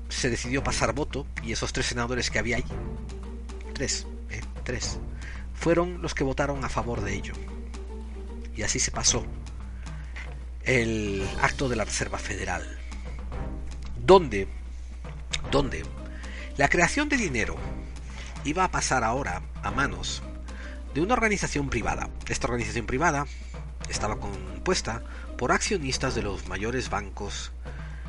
se 0.08 0.30
decidió 0.30 0.62
pasar 0.62 0.92
voto 0.92 1.26
y 1.42 1.52
esos 1.52 1.72
tres 1.72 1.86
senadores 1.86 2.30
que 2.30 2.38
había 2.38 2.56
ahí, 2.56 2.64
tres, 3.74 4.06
¿eh? 4.30 4.40
tres, 4.64 4.98
fueron 5.54 6.00
los 6.02 6.14
que 6.14 6.24
votaron 6.24 6.64
a 6.64 6.68
favor 6.68 7.00
de 7.00 7.14
ello. 7.14 7.34
Y 8.56 8.62
así 8.62 8.78
se 8.78 8.90
pasó 8.90 9.24
el 10.64 11.26
acto 11.40 11.68
de 11.68 11.76
la 11.76 11.84
Reserva 11.84 12.18
Federal, 12.18 12.78
donde, 13.96 14.48
donde 15.50 15.84
la 16.56 16.68
creación 16.68 17.08
de 17.08 17.16
dinero 17.16 17.56
iba 18.44 18.64
a 18.64 18.70
pasar 18.70 19.04
ahora 19.04 19.42
a 19.62 19.70
manos 19.70 20.22
de 20.94 21.00
una 21.00 21.14
organización 21.14 21.68
privada. 21.68 22.08
Esta 22.28 22.46
organización 22.46 22.86
privada 22.86 23.26
estaba 23.88 24.18
compuesta 24.18 25.02
por 25.36 25.52
accionistas 25.52 26.14
de 26.14 26.22
los 26.22 26.48
mayores 26.48 26.90
bancos 26.90 27.52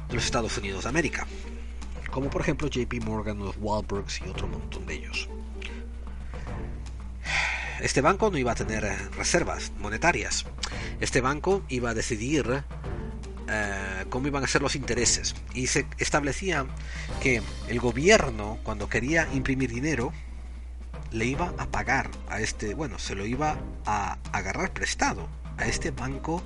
de 0.07 0.15
los 0.15 0.25
Estados 0.25 0.57
Unidos 0.57 0.83
de 0.83 0.89
América, 0.89 1.27
como 2.11 2.29
por 2.29 2.41
ejemplo 2.41 2.67
JP 2.67 3.03
Morgan, 3.03 3.39
los 3.39 3.55
Wahlbergs 3.57 4.21
y 4.21 4.29
otro 4.29 4.47
montón 4.47 4.85
de 4.85 4.95
ellos. 4.95 5.29
Este 7.79 8.01
banco 8.01 8.29
no 8.29 8.37
iba 8.37 8.51
a 8.51 8.55
tener 8.55 8.83
reservas 9.13 9.71
monetarias. 9.79 10.45
Este 10.99 11.19
banco 11.19 11.63
iba 11.67 11.89
a 11.89 11.93
decidir 11.95 12.63
eh, 13.53 14.05
cómo 14.09 14.27
iban 14.27 14.43
a 14.43 14.47
ser 14.47 14.61
los 14.61 14.75
intereses. 14.75 15.35
Y 15.53 15.67
se 15.67 15.85
establecía 15.97 16.65
que 17.21 17.41
el 17.67 17.79
gobierno, 17.81 18.59
cuando 18.63 18.87
quería 18.87 19.27
imprimir 19.33 19.71
dinero, 19.71 20.13
le 21.11 21.25
iba 21.25 21.53
a 21.57 21.67
pagar 21.67 22.09
a 22.29 22.39
este, 22.39 22.73
bueno, 22.73 22.97
se 22.97 23.13
lo 23.13 23.25
iba 23.25 23.57
a 23.85 24.17
agarrar 24.31 24.71
prestado 24.71 25.27
a 25.57 25.65
este 25.65 25.91
banco, 25.91 26.41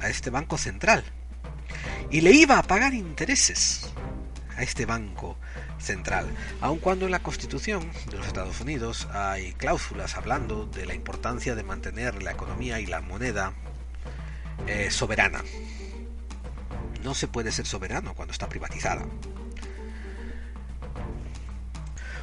a 0.00 0.08
este 0.08 0.30
banco 0.30 0.56
central. 0.56 1.04
Y 2.10 2.22
le 2.22 2.32
iba 2.32 2.58
a 2.58 2.62
pagar 2.62 2.94
intereses 2.94 3.92
a 4.56 4.62
este 4.62 4.86
banco 4.86 5.36
central, 5.78 6.26
aun 6.60 6.78
cuando 6.78 7.06
en 7.06 7.10
la 7.10 7.22
Constitución 7.22 7.90
de 8.10 8.18
los 8.18 8.26
Estados 8.26 8.60
Unidos 8.60 9.08
hay 9.12 9.52
cláusulas 9.54 10.16
hablando 10.16 10.66
de 10.66 10.86
la 10.86 10.94
importancia 10.94 11.54
de 11.54 11.62
mantener 11.62 12.22
la 12.22 12.32
economía 12.32 12.80
y 12.80 12.86
la 12.86 13.00
moneda 13.00 13.52
eh, 14.66 14.90
soberana. 14.90 15.42
No 17.02 17.14
se 17.14 17.28
puede 17.28 17.52
ser 17.52 17.66
soberano 17.66 18.14
cuando 18.14 18.32
está 18.32 18.48
privatizada. 18.48 19.04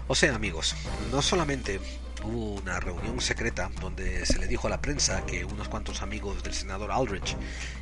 O 0.08 0.16
sea, 0.16 0.34
amigos, 0.34 0.76
no 1.12 1.22
solamente 1.22 1.80
hubo 2.24 2.56
una 2.56 2.80
reunión 2.80 3.22
secreta 3.22 3.70
donde 3.80 4.26
se 4.26 4.40
le 4.40 4.48
dijo 4.48 4.68
a 4.68 4.70
la 4.70 4.82
prensa 4.82 5.26
que 5.26 5.46
unos 5.46 5.70
cuantos 5.70 6.02
amigos 6.02 6.44
del 6.44 6.54
senador 6.54 6.92
Aldrich 6.92 7.36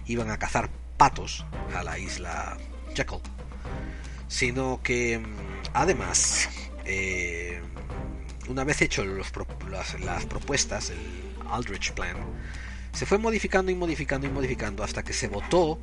iban 0.06 0.30
a 0.30 0.38
cazar 0.38 0.70
patos 0.98 1.46
a 1.76 1.84
la 1.84 1.98
isla 1.98 2.58
Jekyll, 2.96 3.22
sino 4.28 4.82
que 4.84 5.20
mm, 5.20 5.26
además, 5.74 6.50
eh, 6.86 7.62
una 8.50 8.64
vez 8.64 8.82
hecho 8.82 9.04
las, 9.06 9.32
propuestas, 10.26 10.90
el 10.90 11.00
Aldrich 11.50 11.94
Plan, 11.94 12.18
se 12.98 13.06
fue 13.06 13.20
modificando 13.20 13.72
y 13.72 13.76
modificando 13.76 14.26
y 14.26 14.32
modificando 14.32 14.84
hasta 14.84 15.04
que 15.04 15.14
se 15.14 15.28
votó 15.28 15.78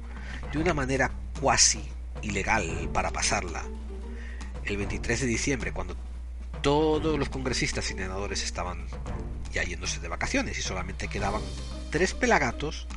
de 0.52 0.58
una 0.58 0.74
manera 0.74 1.12
cuasi 1.40 1.80
ilegal 2.22 2.90
para 2.92 3.12
pasarla. 3.12 3.62
El 4.64 4.78
23 4.78 5.20
de 5.20 5.26
diciembre, 5.28 5.72
cuando 5.72 5.96
todos 6.60 7.16
los 7.16 7.28
congresistas 7.28 7.88
y 7.88 7.94
senadores 7.94 8.42
estaban 8.42 8.86
ya 9.52 9.62
yéndose 9.62 10.00
de 10.00 10.08
vacaciones 10.08 10.58
y 10.58 10.62
solamente 10.62 11.06
quedaban 11.06 11.40
tres 11.90 12.14
pelagatos 12.14 12.88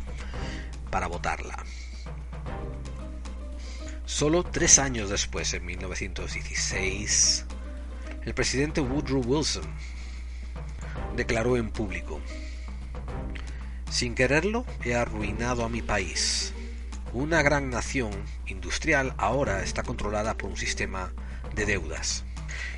para 0.89 1.05
votarla. 1.05 1.63
Solo 4.07 4.43
tres 4.43 4.79
años 4.79 5.11
después, 5.11 5.53
en 5.53 5.63
1916, 5.63 7.45
el 8.25 8.33
presidente 8.33 8.81
Woodrow 8.81 9.21
Wilson 9.23 9.67
declaró 11.15 11.55
en 11.55 11.69
público, 11.69 12.19
sin 13.97 14.13
quererlo 14.13 14.63
he 14.85 14.93
arruinado 14.93 15.65
a 15.65 15.69
mi 15.69 15.81
país. 15.81 16.53
Una 17.13 17.41
gran 17.41 17.71
nación 17.71 18.11
industrial 18.45 19.15
ahora 19.17 19.63
está 19.63 19.81
controlada 19.81 20.37
por 20.37 20.51
un 20.51 20.55
sistema 20.55 21.11
de 21.55 21.65
deudas. 21.65 22.23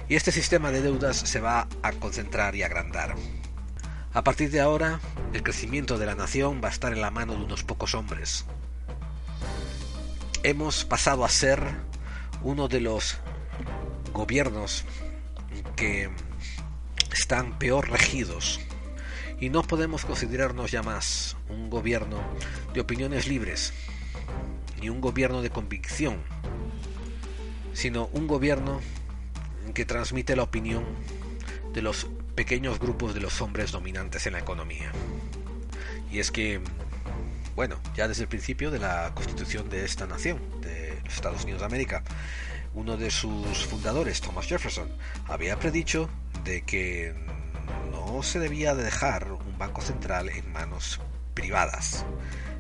Y 0.08 0.16
este 0.16 0.32
sistema 0.32 0.72
de 0.72 0.82
deudas 0.82 1.18
se 1.18 1.42
va 1.42 1.68
a 1.84 1.92
concentrar 1.92 2.56
y 2.56 2.64
agrandar. 2.64 3.16
A 4.14 4.24
partir 4.24 4.50
de 4.50 4.62
ahora, 4.62 5.02
el 5.34 5.44
crecimiento 5.44 5.98
de 5.98 6.06
la 6.06 6.16
nación 6.16 6.62
va 6.64 6.70
a 6.70 6.72
estar 6.72 6.94
en 6.94 7.02
la 7.02 7.12
mano 7.12 7.34
de 7.34 7.44
unos 7.44 7.66
pocos 7.66 7.96
hombres, 7.96 8.46
hemos 10.44 10.86
pasado 10.86 11.26
a 11.26 11.30
ser 11.30 11.62
uno 12.44 12.70
de 12.70 12.80
los 12.80 13.18
gobiernos 14.14 14.86
que 15.76 16.10
están 17.12 17.60
peor 17.60 17.90
regidos 17.90 18.62
y 19.40 19.50
no 19.50 19.64
podemos 19.64 20.06
considerarnos 20.06 20.72
ya 20.72 20.84
más 20.84 21.38
un 21.50 21.70
gobierno 21.70 22.20
de 22.74 22.82
opiniones 22.82 23.28
libres 23.28 23.74
ni 24.82 24.90
un 24.90 25.02
gobierno 25.02 25.42
de 25.42 25.50
convicción, 25.50 26.18
sino 27.74 28.10
un 28.14 28.28
gobierno 28.28 28.80
que 29.74 29.86
transmite 29.86 30.36
la 30.36 30.44
opinión 30.44 30.84
de 31.74 31.82
los 31.82 32.08
pequeños 32.36 32.80
grupos 32.80 33.14
de 33.14 33.22
los 33.22 33.42
hombres 33.42 33.72
dominantes 33.72 34.26
en 34.26 34.34
la 34.34 34.40
economía. 34.40 34.92
Y 36.12 36.20
es 36.20 36.32
que 36.32 36.62
bueno, 37.60 37.78
ya 37.94 38.08
desde 38.08 38.22
el 38.22 38.30
principio 38.30 38.72
de 38.72 38.80
la 38.80 39.12
constitución 39.14 39.70
de 39.70 39.84
esta 39.84 40.08
nación, 40.08 40.40
de 40.62 40.98
los 41.04 41.14
Estados 41.14 41.44
Unidos 41.44 41.60
de 41.60 41.66
América. 41.66 42.04
Uno 42.74 42.96
de 42.96 43.12
sus 43.12 43.66
fundadores, 43.66 44.22
Thomas 44.22 44.46
Jefferson, 44.46 44.88
había 45.28 45.60
predicho 45.60 46.10
de 46.46 46.62
que 46.62 47.14
no 47.92 48.24
se 48.24 48.40
debía 48.40 48.76
de 48.76 48.84
dejar 48.84 49.32
un 49.32 49.58
banco 49.58 49.82
central 49.82 50.30
en 50.30 50.52
manos 50.52 51.00
privadas, 51.34 52.06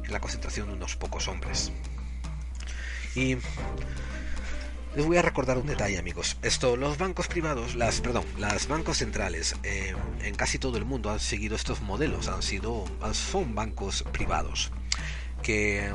en 0.03 0.11
la 0.11 0.19
concentración 0.19 0.67
de 0.67 0.73
unos 0.73 0.95
pocos 0.95 1.27
hombres. 1.27 1.71
Y 3.15 3.37
les 4.95 5.05
voy 5.05 5.17
a 5.17 5.21
recordar 5.21 5.57
un 5.57 5.67
detalle, 5.67 5.97
amigos. 5.97 6.37
Esto, 6.41 6.75
los 6.75 6.97
bancos 6.97 7.27
privados, 7.27 7.75
las, 7.75 8.01
perdón, 8.01 8.25
las 8.37 8.67
bancos 8.67 8.97
centrales 8.97 9.55
eh, 9.63 9.95
en 10.21 10.35
casi 10.35 10.57
todo 10.57 10.77
el 10.77 10.85
mundo 10.85 11.11
han 11.11 11.19
seguido 11.19 11.55
estos 11.55 11.81
modelos, 11.81 12.27
han 12.27 12.41
sido, 12.41 12.85
son 13.13 13.53
bancos 13.53 14.03
privados 14.11 14.71
que, 15.43 15.91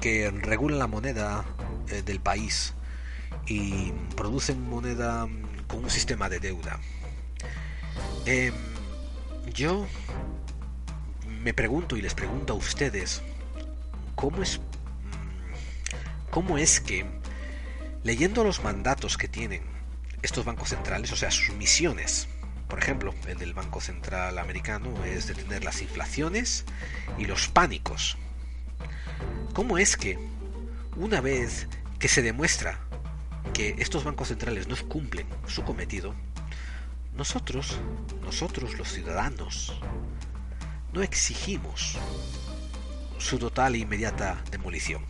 que 0.00 0.30
regulan 0.30 0.78
la 0.78 0.86
moneda 0.86 1.44
eh, 1.88 2.02
del 2.02 2.20
país 2.20 2.74
y 3.46 3.92
producen 4.16 4.62
moneda 4.68 5.26
con 5.66 5.84
un 5.84 5.90
sistema 5.90 6.28
de 6.28 6.40
deuda. 6.40 6.80
Em, 8.26 8.54
yo 9.52 9.86
me 11.42 11.52
pregunto 11.52 11.96
y 11.96 12.02
les 12.02 12.14
pregunto 12.14 12.54
a 12.54 12.56
ustedes, 12.56 13.22
¿cómo 14.14 14.42
es, 14.42 14.60
cómo 16.30 16.58
es 16.58 16.80
que 16.80 17.04
leyendo 18.02 18.44
los 18.44 18.62
mandatos 18.62 19.18
que 19.18 19.28
tienen 19.28 19.62
estos 20.22 20.44
bancos 20.44 20.70
centrales, 20.70 21.12
o 21.12 21.16
sea, 21.16 21.30
sus 21.30 21.54
misiones, 21.56 22.28
por 22.68 22.78
ejemplo, 22.78 23.14
el 23.26 23.38
del 23.38 23.52
Banco 23.52 23.80
Central 23.80 24.38
Americano 24.38 25.04
es 25.04 25.26
detener 25.26 25.64
las 25.64 25.82
inflaciones 25.82 26.64
y 27.18 27.26
los 27.26 27.48
pánicos 27.48 28.16
¿Cómo 29.54 29.78
es 29.78 29.96
que, 29.96 30.18
una 30.96 31.20
vez 31.20 31.68
que 32.00 32.08
se 32.08 32.22
demuestra 32.22 32.80
que 33.52 33.76
estos 33.78 34.02
bancos 34.02 34.28
centrales 34.28 34.66
no 34.66 34.74
cumplen 34.88 35.28
su 35.46 35.62
cometido, 35.62 36.12
nosotros, 37.16 37.78
nosotros 38.22 38.78
los 38.78 38.88
ciudadanos, 38.92 39.80
no 40.92 41.02
exigimos 41.02 41.96
su 43.18 43.38
total 43.38 43.74
e 43.74 43.78
inmediata 43.78 44.42
demolición? 44.50 45.04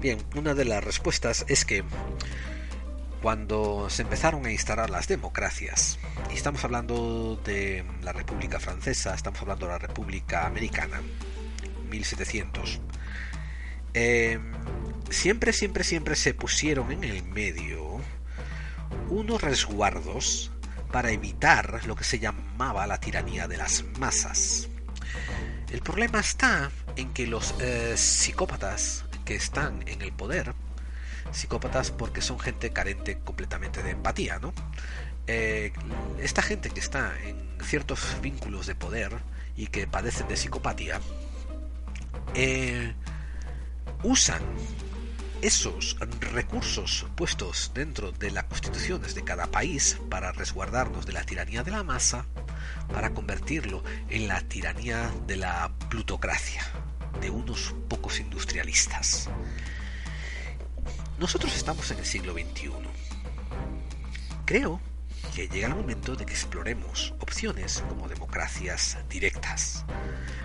Bien, 0.00 0.18
una 0.34 0.54
de 0.54 0.64
las 0.64 0.82
respuestas 0.82 1.44
es 1.48 1.64
que 1.64 1.84
cuando 3.22 3.88
se 3.88 4.02
empezaron 4.02 4.44
a 4.46 4.50
instalar 4.50 4.90
las 4.90 5.06
democracias, 5.06 5.98
y 6.30 6.34
estamos 6.34 6.64
hablando 6.64 7.40
de 7.44 7.84
la 8.02 8.12
República 8.12 8.58
Francesa, 8.58 9.14
estamos 9.14 9.40
hablando 9.42 9.66
de 9.66 9.72
la 9.72 9.78
República 9.78 10.44
Americana, 10.44 11.00
1700, 11.88 12.80
eh, 13.94 14.40
siempre, 15.10 15.52
siempre, 15.52 15.84
siempre 15.84 16.16
se 16.16 16.34
pusieron 16.34 16.90
en 16.90 17.04
el 17.04 17.22
medio 17.22 17.91
unos 19.08 19.40
resguardos 19.42 20.50
para 20.90 21.10
evitar 21.10 21.86
lo 21.86 21.96
que 21.96 22.04
se 22.04 22.18
llamaba 22.18 22.86
la 22.86 22.98
tiranía 22.98 23.48
de 23.48 23.56
las 23.56 23.84
masas. 23.98 24.68
El 25.70 25.80
problema 25.80 26.20
está 26.20 26.70
en 26.96 27.12
que 27.12 27.26
los 27.26 27.54
eh, 27.60 27.96
psicópatas 27.96 29.04
que 29.24 29.34
están 29.34 29.82
en 29.86 30.02
el 30.02 30.12
poder 30.12 30.54
Psicópatas 31.32 31.90
porque 31.90 32.20
son 32.20 32.38
gente 32.38 32.72
carente 32.72 33.18
completamente 33.18 33.82
de 33.82 33.90
empatía, 33.90 34.38
¿no? 34.38 34.52
Eh, 35.26 35.72
esta 36.18 36.42
gente 36.42 36.70
que 36.70 36.80
está 36.80 37.14
en 37.22 37.36
ciertos 37.64 38.20
vínculos 38.20 38.66
de 38.66 38.74
poder 38.74 39.12
y 39.56 39.68
que 39.68 39.86
padecen 39.86 40.28
de 40.28 40.36
psicopatía, 40.36 41.00
eh, 42.34 42.92
usan 44.02 44.42
esos 45.42 45.96
recursos 46.20 47.04
puestos 47.16 47.72
dentro 47.74 48.12
de 48.12 48.30
las 48.30 48.44
constituciones 48.44 49.16
de 49.16 49.24
cada 49.24 49.48
país 49.48 49.98
para 50.08 50.30
resguardarnos 50.30 51.04
de 51.04 51.12
la 51.12 51.24
tiranía 51.24 51.64
de 51.64 51.72
la 51.72 51.82
masa, 51.82 52.26
para 52.92 53.12
convertirlo 53.12 53.82
en 54.08 54.28
la 54.28 54.40
tiranía 54.42 55.10
de 55.26 55.36
la 55.36 55.72
plutocracia, 55.90 56.62
de 57.20 57.30
unos 57.30 57.74
pocos 57.88 58.20
industrialistas. 58.20 59.28
Nosotros 61.18 61.54
estamos 61.56 61.90
en 61.90 61.98
el 61.98 62.06
siglo 62.06 62.34
XXI. 62.34 62.70
Creo 64.44 64.80
que 65.34 65.48
llega 65.48 65.66
el 65.66 65.74
momento 65.74 66.14
de 66.14 66.24
que 66.24 66.34
exploremos 66.34 67.14
opciones 67.18 67.82
como 67.88 68.06
democracias 68.06 68.96
directas, 69.08 69.84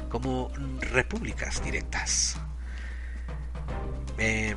como 0.09 0.51
repúblicas 0.79 1.63
directas. 1.63 2.37
Eh, 4.17 4.55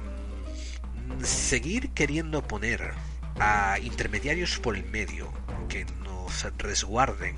seguir 1.24 1.90
queriendo 1.90 2.42
poner 2.46 2.92
a 3.38 3.78
intermediarios 3.80 4.58
por 4.58 4.76
el 4.76 4.84
medio 4.84 5.32
que 5.68 5.84
nos 6.04 6.44
resguarden 6.58 7.36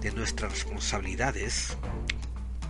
de 0.00 0.12
nuestras 0.12 0.52
responsabilidades, 0.52 1.76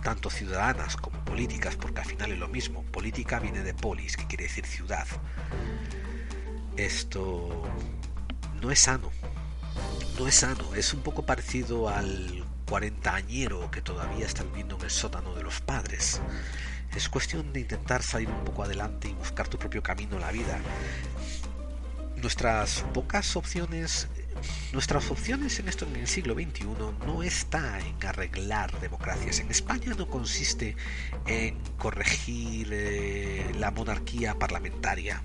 tanto 0.03 0.29
ciudadanas 0.29 0.97
como 0.97 1.23
políticas, 1.25 1.75
porque 1.75 2.01
al 2.01 2.05
final 2.05 2.31
es 2.31 2.39
lo 2.39 2.47
mismo. 2.47 2.83
Política 2.83 3.39
viene 3.39 3.63
de 3.63 3.73
polis, 3.73 4.17
que 4.17 4.27
quiere 4.27 4.45
decir 4.45 4.65
ciudad. 4.65 5.07
Esto 6.77 7.63
no 8.61 8.71
es 8.71 8.79
sano. 8.79 9.11
No 10.17 10.27
es 10.27 10.35
sano. 10.35 10.75
Es 10.75 10.93
un 10.93 11.01
poco 11.01 11.25
parecido 11.25 11.89
al 11.89 12.43
cuarentañero 12.67 13.69
que 13.69 13.81
todavía 13.81 14.25
está 14.25 14.43
viviendo 14.43 14.77
en 14.77 14.83
el 14.83 14.91
sótano 14.91 15.35
de 15.35 15.43
los 15.43 15.61
padres. 15.61 16.21
Es 16.95 17.07
cuestión 17.07 17.53
de 17.53 17.61
intentar 17.61 18.03
salir 18.03 18.29
un 18.29 18.43
poco 18.43 18.63
adelante 18.63 19.07
y 19.07 19.13
buscar 19.13 19.47
tu 19.47 19.57
propio 19.57 19.81
camino 19.81 20.15
en 20.15 20.21
la 20.21 20.31
vida. 20.31 20.59
Nuestras 22.17 22.83
pocas 22.93 23.35
opciones, 23.37 24.09
nuestras 24.73 25.09
opciones 25.09 25.57
en 25.59 25.69
esto 25.69 25.85
en 25.85 25.95
el 25.95 26.07
siglo 26.07 26.33
XXI 26.33 26.65
no 27.05 27.23
está 27.23 27.79
en 27.79 27.95
arreglar 28.05 28.77
democracias. 28.81 29.39
En 29.39 29.49
España 29.49 29.93
no 29.97 30.07
consiste 30.07 30.75
en 31.25 31.57
corregir 31.77 32.69
eh, 32.71 33.51
la 33.57 33.71
monarquía 33.71 34.37
parlamentaria. 34.37 35.21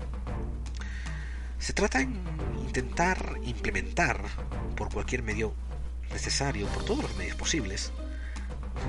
Se 1.59 1.73
trata 1.73 1.99
en 1.99 2.17
intentar 2.65 3.39
implementar 3.43 4.21
por 4.75 4.91
cualquier 4.91 5.21
medio 5.21 5.53
necesario, 6.11 6.67
por 6.67 6.85
todos 6.85 7.03
los 7.03 7.15
medios 7.17 7.35
posibles, 7.35 7.91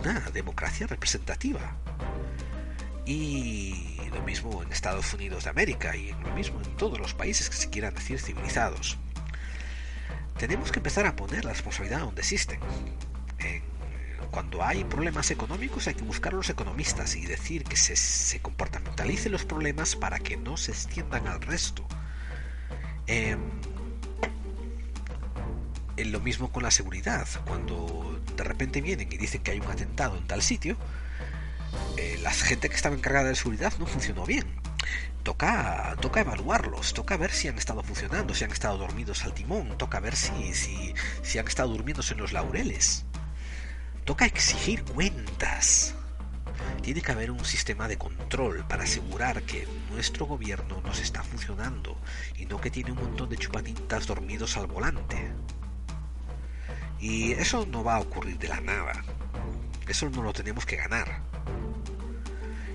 una 0.00 0.20
democracia 0.30 0.86
representativa 0.86 1.76
y 3.08 3.96
lo 4.12 4.22
mismo 4.22 4.62
en 4.62 4.70
Estados 4.70 5.14
Unidos 5.14 5.44
de 5.44 5.50
América 5.50 5.96
y 5.96 6.12
lo 6.12 6.34
mismo 6.34 6.60
en 6.60 6.76
todos 6.76 6.98
los 6.98 7.14
países 7.14 7.48
que 7.48 7.56
se 7.56 7.70
quieran 7.70 7.94
decir 7.94 8.20
civilizados. 8.20 8.98
Tenemos 10.36 10.70
que 10.70 10.80
empezar 10.80 11.06
a 11.06 11.16
poner 11.16 11.46
la 11.46 11.52
responsabilidad 11.52 12.00
donde 12.00 12.20
existen. 12.20 12.60
cuando 14.30 14.62
hay 14.62 14.84
problemas 14.84 15.30
económicos 15.30 15.88
hay 15.88 15.94
que 15.94 16.04
buscar 16.04 16.34
a 16.34 16.36
los 16.36 16.50
economistas 16.50 17.16
y 17.16 17.24
decir 17.24 17.64
que 17.64 17.76
se, 17.78 17.96
se 17.96 18.40
comportamentalicen 18.40 19.32
los 19.32 19.46
problemas 19.46 19.96
para 19.96 20.18
que 20.18 20.36
no 20.36 20.58
se 20.58 20.72
extiendan 20.72 21.26
al 21.26 21.40
resto. 21.40 21.82
Em, 23.06 23.40
lo 25.96 26.20
mismo 26.20 26.52
con 26.52 26.62
la 26.62 26.70
seguridad. 26.70 27.26
Cuando 27.46 28.20
de 28.36 28.44
repente 28.44 28.82
vienen 28.82 29.08
y 29.10 29.16
dicen 29.16 29.42
que 29.42 29.52
hay 29.52 29.60
un 29.60 29.70
atentado 29.70 30.18
en 30.18 30.26
tal 30.26 30.42
sitio, 30.42 30.76
eh, 31.98 32.16
la 32.22 32.30
gente 32.30 32.68
que 32.68 32.76
estaba 32.76 32.94
encargada 32.94 33.28
de 33.28 33.34
seguridad 33.34 33.72
no 33.80 33.86
funcionó 33.86 34.24
bien. 34.24 34.46
Toca, 35.24 35.96
toca 36.00 36.20
evaluarlos, 36.20 36.94
toca 36.94 37.16
ver 37.16 37.32
si 37.32 37.48
han 37.48 37.58
estado 37.58 37.82
funcionando, 37.82 38.34
si 38.34 38.44
han 38.44 38.52
estado 38.52 38.78
dormidos 38.78 39.24
al 39.24 39.34
timón, 39.34 39.76
toca 39.76 39.98
ver 39.98 40.14
si, 40.14 40.54
si, 40.54 40.94
si 41.22 41.38
han 41.40 41.48
estado 41.48 41.70
durmiéndose 41.70 42.14
en 42.14 42.20
los 42.20 42.32
laureles. 42.32 43.04
Toca 44.04 44.26
exigir 44.26 44.84
cuentas. 44.84 45.94
Tiene 46.82 47.02
que 47.02 47.10
haber 47.10 47.32
un 47.32 47.44
sistema 47.44 47.88
de 47.88 47.98
control 47.98 48.64
para 48.68 48.84
asegurar 48.84 49.42
que 49.42 49.66
nuestro 49.90 50.26
gobierno 50.26 50.80
nos 50.82 51.00
está 51.00 51.24
funcionando 51.24 51.98
y 52.36 52.46
no 52.46 52.60
que 52.60 52.70
tiene 52.70 52.92
un 52.92 52.98
montón 52.98 53.28
de 53.28 53.38
chupatintas 53.38 54.06
dormidos 54.06 54.56
al 54.56 54.68
volante. 54.68 55.32
Y 57.00 57.32
eso 57.32 57.66
no 57.66 57.82
va 57.82 57.96
a 57.96 58.00
ocurrir 58.00 58.38
de 58.38 58.48
la 58.48 58.60
nada. 58.60 59.04
Eso 59.88 60.08
no 60.10 60.22
lo 60.22 60.32
tenemos 60.32 60.64
que 60.64 60.76
ganar. 60.76 61.22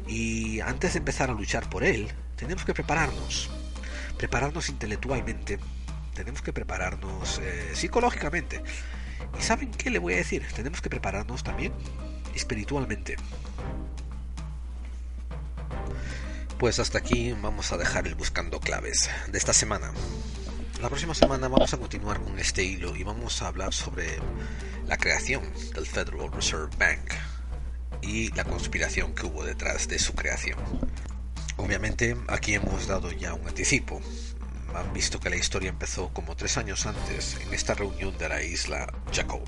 Y 0.07 0.59
antes 0.59 0.93
de 0.93 0.99
empezar 0.99 1.29
a 1.29 1.33
luchar 1.33 1.69
por 1.69 1.83
él, 1.83 2.11
tenemos 2.35 2.65
que 2.65 2.73
prepararnos. 2.73 3.49
Prepararnos 4.17 4.69
intelectualmente. 4.69 5.59
Tenemos 6.13 6.41
que 6.41 6.53
prepararnos 6.53 7.39
eh, 7.39 7.71
psicológicamente. 7.73 8.61
¿Y 9.37 9.41
saben 9.41 9.71
qué 9.71 9.89
le 9.89 9.99
voy 9.99 10.13
a 10.13 10.17
decir? 10.17 10.45
Tenemos 10.55 10.81
que 10.81 10.89
prepararnos 10.89 11.43
también 11.43 11.73
espiritualmente. 12.35 13.15
Pues 16.59 16.79
hasta 16.79 16.99
aquí 16.99 17.33
vamos 17.41 17.71
a 17.71 17.77
dejar 17.77 18.07
el 18.07 18.15
buscando 18.15 18.59
claves 18.59 19.09
de 19.27 19.37
esta 19.37 19.53
semana. 19.53 19.91
La 20.81 20.89
próxima 20.89 21.13
semana 21.13 21.47
vamos 21.47 21.73
a 21.73 21.77
continuar 21.77 22.21
con 22.21 22.37
este 22.39 22.63
hilo 22.63 22.95
y 22.95 23.03
vamos 23.03 23.41
a 23.41 23.47
hablar 23.47 23.73
sobre 23.73 24.19
la 24.85 24.97
creación 24.97 25.43
del 25.73 25.87
Federal 25.87 26.31
Reserve 26.31 26.69
Bank 26.77 27.32
y 28.03 28.29
la 28.33 28.43
conspiración 28.43 29.15
que 29.15 29.25
hubo 29.25 29.43
detrás 29.43 29.87
de 29.87 29.97
su 29.97 30.13
creación. 30.13 30.59
Obviamente 31.57 32.17
aquí 32.27 32.53
hemos 32.53 32.87
dado 32.87 33.11
ya 33.11 33.33
un 33.33 33.47
anticipo. 33.47 34.01
Han 34.75 34.91
visto 34.93 35.19
que 35.19 35.29
la 35.29 35.35
historia 35.35 35.69
empezó 35.69 36.09
como 36.09 36.35
tres 36.35 36.57
años 36.57 36.85
antes 36.85 37.37
en 37.41 37.53
esta 37.53 37.73
reunión 37.73 38.17
de 38.17 38.29
la 38.29 38.43
isla 38.43 38.91
Jacob. 39.13 39.41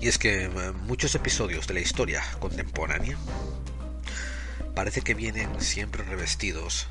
Y 0.00 0.08
es 0.08 0.18
que 0.18 0.44
eh, 0.44 0.50
muchos 0.86 1.14
episodios 1.14 1.66
de 1.66 1.74
la 1.74 1.80
historia 1.80 2.22
contemporánea 2.38 3.16
parece 4.74 5.00
que 5.00 5.14
vienen 5.14 5.60
siempre 5.60 6.02
revestidos 6.02 6.88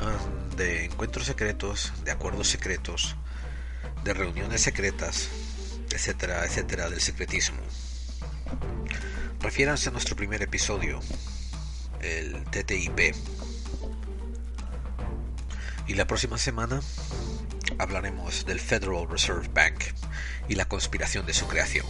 eh, 0.00 0.56
de 0.56 0.84
encuentros 0.86 1.26
secretos, 1.26 1.92
de 2.04 2.10
acuerdos 2.10 2.48
secretos, 2.48 3.16
de 4.04 4.14
reuniones 4.14 4.60
secretas, 4.62 5.28
etcétera, 5.90 6.44
etcétera, 6.44 6.88
del 6.90 7.00
secretismo. 7.00 7.60
Refiéranse 9.46 9.90
a 9.90 9.92
nuestro 9.92 10.16
primer 10.16 10.42
episodio, 10.42 10.98
el 12.00 12.42
TTIP. 12.46 13.14
Y 15.86 15.94
la 15.94 16.08
próxima 16.08 16.36
semana 16.36 16.80
hablaremos 17.78 18.44
del 18.44 18.58
Federal 18.58 19.08
Reserve 19.08 19.46
Bank 19.54 19.84
y 20.48 20.56
la 20.56 20.64
conspiración 20.64 21.26
de 21.26 21.32
su 21.32 21.46
creación. 21.46 21.86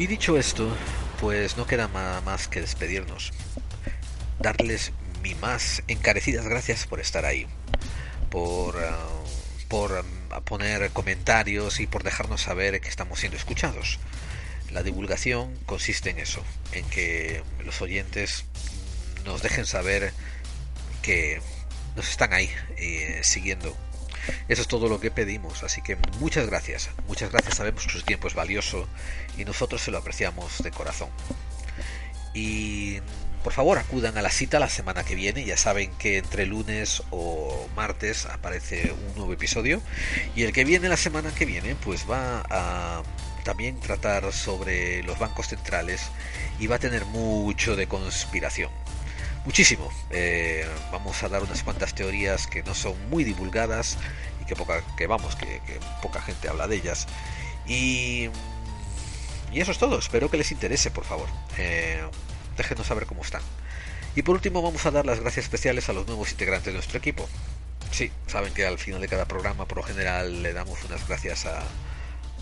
Y 0.00 0.06
dicho 0.06 0.38
esto, 0.38 0.74
pues 1.20 1.58
no 1.58 1.66
queda 1.66 1.86
más 1.86 2.48
que 2.48 2.62
despedirnos. 2.62 3.34
Darles 4.38 4.92
mi 5.22 5.34
más 5.34 5.82
encarecidas 5.88 6.46
gracias 6.46 6.86
por 6.86 7.00
estar 7.00 7.26
ahí, 7.26 7.46
por, 8.30 8.82
ah, 8.82 8.96
por 9.68 10.02
ah, 10.30 10.40
poner 10.40 10.88
comentarios 10.92 11.80
y 11.80 11.86
por 11.86 12.02
dejarnos 12.02 12.40
saber 12.40 12.80
que 12.80 12.88
estamos 12.88 13.20
siendo 13.20 13.36
escuchados. 13.36 13.98
La 14.72 14.82
divulgación 14.82 15.54
consiste 15.66 16.08
en 16.08 16.18
eso, 16.18 16.42
en 16.72 16.88
que 16.88 17.42
los 17.62 17.82
oyentes 17.82 18.46
nos 19.26 19.42
dejen 19.42 19.66
saber 19.66 20.14
que 21.02 21.42
nos 21.94 22.08
están 22.08 22.32
ahí 22.32 22.48
eh, 22.78 23.20
siguiendo. 23.22 23.76
Eso 24.48 24.62
es 24.62 24.68
todo 24.68 24.88
lo 24.88 25.00
que 25.00 25.10
pedimos, 25.10 25.62
así 25.62 25.82
que 25.82 25.96
muchas 26.18 26.46
gracias, 26.46 26.90
muchas 27.06 27.30
gracias, 27.30 27.56
sabemos 27.56 27.86
que 27.86 27.92
su 27.92 28.02
tiempo 28.02 28.28
es 28.28 28.34
valioso 28.34 28.88
y 29.38 29.44
nosotros 29.44 29.80
se 29.80 29.90
lo 29.90 29.98
apreciamos 29.98 30.62
de 30.62 30.70
corazón. 30.70 31.08
Y 32.34 33.00
por 33.42 33.52
favor 33.52 33.78
acudan 33.78 34.18
a 34.18 34.22
la 34.22 34.30
cita 34.30 34.58
la 34.58 34.68
semana 34.68 35.04
que 35.04 35.14
viene, 35.14 35.44
ya 35.44 35.56
saben 35.56 35.92
que 35.92 36.18
entre 36.18 36.46
lunes 36.46 37.02
o 37.10 37.68
martes 37.74 38.26
aparece 38.26 38.92
un 38.92 39.14
nuevo 39.16 39.32
episodio 39.32 39.80
y 40.36 40.42
el 40.42 40.52
que 40.52 40.64
viene 40.64 40.88
la 40.88 40.96
semana 40.96 41.32
que 41.34 41.46
viene 41.46 41.74
pues 41.76 42.08
va 42.08 42.44
a 42.50 43.02
también 43.44 43.80
tratar 43.80 44.30
sobre 44.32 45.02
los 45.02 45.18
bancos 45.18 45.48
centrales 45.48 46.02
y 46.58 46.66
va 46.66 46.76
a 46.76 46.78
tener 46.78 47.06
mucho 47.06 47.76
de 47.76 47.86
conspiración. 47.86 48.70
Muchísimo. 49.44 49.90
Eh, 50.10 50.66
vamos 50.92 51.22
a 51.22 51.28
dar 51.28 51.42
unas 51.42 51.62
cuantas 51.62 51.94
teorías 51.94 52.46
que 52.46 52.62
no 52.62 52.74
son 52.74 52.94
muy 53.08 53.24
divulgadas 53.24 53.96
y 54.42 54.44
que 54.44 54.54
poca, 54.54 54.82
que 54.96 55.06
vamos, 55.06 55.34
que, 55.36 55.60
poca 56.02 56.20
gente 56.20 56.48
habla 56.48 56.68
de 56.68 56.76
ellas. 56.76 57.06
Y, 57.66 58.28
y 59.52 59.60
eso 59.60 59.72
es 59.72 59.78
todo. 59.78 59.98
Espero 59.98 60.30
que 60.30 60.36
les 60.36 60.52
interese, 60.52 60.90
por 60.90 61.04
favor. 61.04 61.28
Eh, 61.56 62.02
déjenos 62.56 62.86
saber 62.86 63.06
cómo 63.06 63.22
están. 63.22 63.42
Y 64.14 64.22
por 64.22 64.34
último 64.34 64.60
vamos 64.60 64.84
a 64.84 64.90
dar 64.90 65.06
las 65.06 65.20
gracias 65.20 65.44
especiales 65.44 65.88
a 65.88 65.92
los 65.92 66.06
nuevos 66.06 66.30
integrantes 66.32 66.66
de 66.66 66.72
nuestro 66.74 66.98
equipo. 66.98 67.28
Sí, 67.92 68.12
saben 68.26 68.52
que 68.52 68.66
al 68.66 68.78
final 68.78 69.00
de 69.00 69.08
cada 69.08 69.24
programa 69.24 69.66
por 69.66 69.78
lo 69.78 69.84
general 69.84 70.42
le 70.42 70.52
damos 70.52 70.84
unas 70.84 71.06
gracias 71.08 71.46
a, 71.46 71.62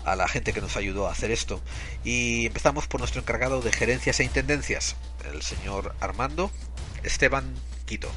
a 0.05 0.15
la 0.15 0.27
gente 0.27 0.53
que 0.53 0.61
nos 0.61 0.75
ayudó 0.75 1.07
a 1.07 1.11
hacer 1.11 1.31
esto. 1.31 1.61
Y 2.03 2.47
empezamos 2.47 2.87
por 2.87 2.99
nuestro 2.99 3.21
encargado 3.21 3.61
de 3.61 3.71
gerencias 3.71 4.19
e 4.19 4.23
intendencias, 4.23 4.95
el 5.31 5.41
señor 5.41 5.95
Armando 5.99 6.51
Esteban 7.03 7.53
Quito. 7.85 8.11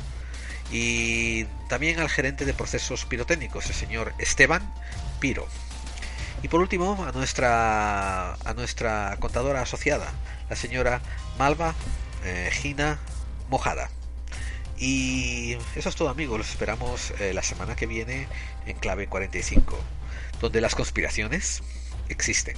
Y 0.71 1.45
también 1.69 2.01
al 2.01 2.09
gerente 2.09 2.45
de 2.45 2.55
procesos 2.55 3.05
pirotécnicos, 3.05 3.67
el 3.67 3.75
señor 3.75 4.15
Esteban 4.19 4.73
Piro. 5.21 5.47
Y 6.43 6.49
por 6.49 6.61
último, 6.61 7.05
a 7.05 7.13
nuestra, 7.13 8.35
a 8.35 8.55
nuestra 8.55 9.17
contadora 9.21 9.63
asociada, 9.63 10.11
la 10.49 10.57
señora 10.57 11.01
Malva 11.39 11.75
eh, 12.25 12.51
Gina 12.53 12.99
Mojada. 13.49 13.91
Y 14.79 15.57
eso 15.77 15.89
es 15.89 15.95
todo 15.95 16.09
amigos, 16.09 16.39
los 16.39 16.51
esperamos 16.51 17.13
eh, 17.21 17.33
la 17.33 17.43
semana 17.43 17.77
que 17.77 17.87
viene 17.87 18.27
en 18.67 18.77
clave 18.79 19.07
45 19.07 19.79
donde 20.43 20.61
las 20.61 20.75
conspiraciones 20.75 21.63
existen. 22.09 22.57